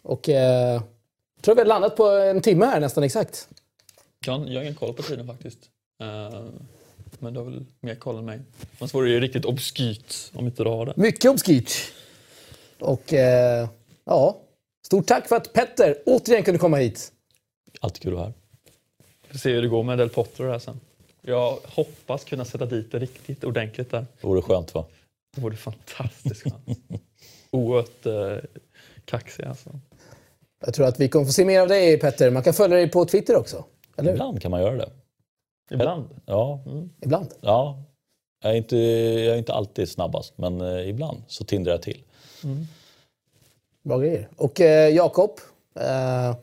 [0.04, 0.82] Och eh,
[1.42, 3.48] tror vi har landat på en timme här nästan exakt.
[4.26, 5.60] Jag, jag har ingen koll på tiden faktiskt.
[6.02, 6.42] Eh,
[7.20, 8.40] men du har väl mer koll än mig.
[8.80, 10.94] Annars vore det ju riktigt obskyrt om inte du har det.
[10.96, 11.72] Mycket obskyrt.
[12.84, 13.70] Och eh,
[14.06, 14.38] ja,
[14.86, 17.12] stort tack för att Petter återigen kunde komma hit.
[17.82, 18.34] Alltid kul att vara här.
[19.22, 20.80] Vi får se hur det går med Del Potro där sen.
[21.22, 24.06] Jag hoppas kunna sätta dit det riktigt ordentligt där.
[24.22, 24.86] Det vore skönt va?
[25.36, 26.80] Det vore fantastiskt skönt.
[27.52, 28.50] Oerhört eh,
[29.06, 29.70] kaxig alltså.
[30.66, 32.32] Jag tror att vi kommer få se mer av dig Petter.
[32.32, 33.66] Man kan följa dig på Twitter också.
[33.98, 34.12] Eller?
[34.12, 34.90] Ibland kan man göra det.
[35.72, 36.10] Ibland.
[36.26, 36.64] Ja,
[37.02, 37.28] Ibland.
[37.42, 37.84] ja.
[38.44, 42.04] Jag, är inte, jag är inte alltid snabbast, men eh, ibland så tindrar jag till.
[43.84, 44.28] Bra grejer.
[44.36, 45.32] Och eh, Jakob,
[45.80, 46.36] eh,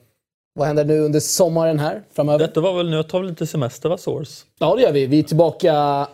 [0.55, 2.39] vad händer nu under sommaren här framöver?
[2.39, 4.45] Detta var väl, nu tar vi lite semester va, Source?
[4.59, 5.07] Ja, det gör vi.
[5.07, 6.07] Vi är tillbaka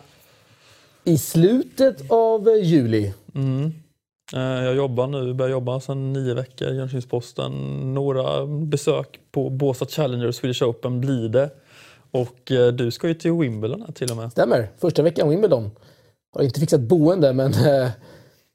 [1.03, 3.13] i slutet av eh, juli.
[4.35, 7.51] Eh, Jag jobbar nu, börjar jobba sedan nio veckor i Jönköpings-Posten.
[7.93, 11.49] Några besök på Båstad Challenger och Swedish Open blir det.
[12.11, 14.31] Och eh, du ska ju till Wimbledon här till och med.
[14.31, 14.69] Stämmer.
[14.77, 15.71] Första veckan Wimbledon.
[16.35, 17.53] Har inte fixat boende, men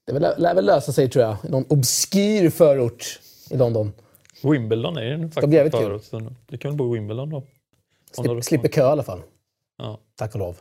[0.06, 1.36] det lär, väl lösa sig tror jag.
[1.44, 3.92] I någon obskyr förort i London.
[4.42, 5.70] Wimbledon är ju faktiskt kul.
[5.70, 6.04] förut.
[6.04, 7.42] så Du kan väl bo i Wimbledon då?
[8.12, 9.22] Slip, slipper kö i alla fall.
[9.78, 9.98] Ja.
[10.16, 10.56] Tack och lov.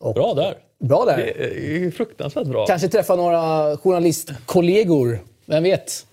[0.00, 0.54] Och, Bra där!
[0.78, 1.16] Bra där.
[1.16, 2.66] Det är fruktansvärt bra.
[2.66, 5.18] Kanske träffa några journalistkollegor.
[5.46, 6.06] Vem vet?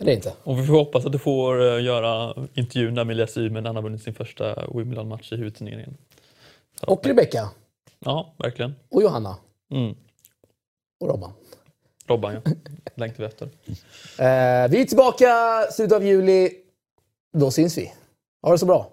[0.00, 0.32] Eller inte.
[0.44, 3.68] Och vi får hoppas att du får eh, göra intervjun där med Elias Ymer när
[3.68, 5.96] han har vunnit sin första Wimbledon-match i huvudturneringen.
[6.86, 7.50] Och Rebecca.
[7.98, 8.74] Ja, verkligen.
[8.88, 9.36] Och Johanna.
[9.70, 9.94] Mm.
[11.00, 11.32] Och Robban.
[12.06, 12.40] Robban ja.
[12.94, 13.44] Längtar vi efter.
[13.44, 15.28] Eh, vi är tillbaka
[15.72, 16.52] slutet av juli.
[17.32, 17.92] Då syns vi.
[18.42, 18.90] Ha det så bra.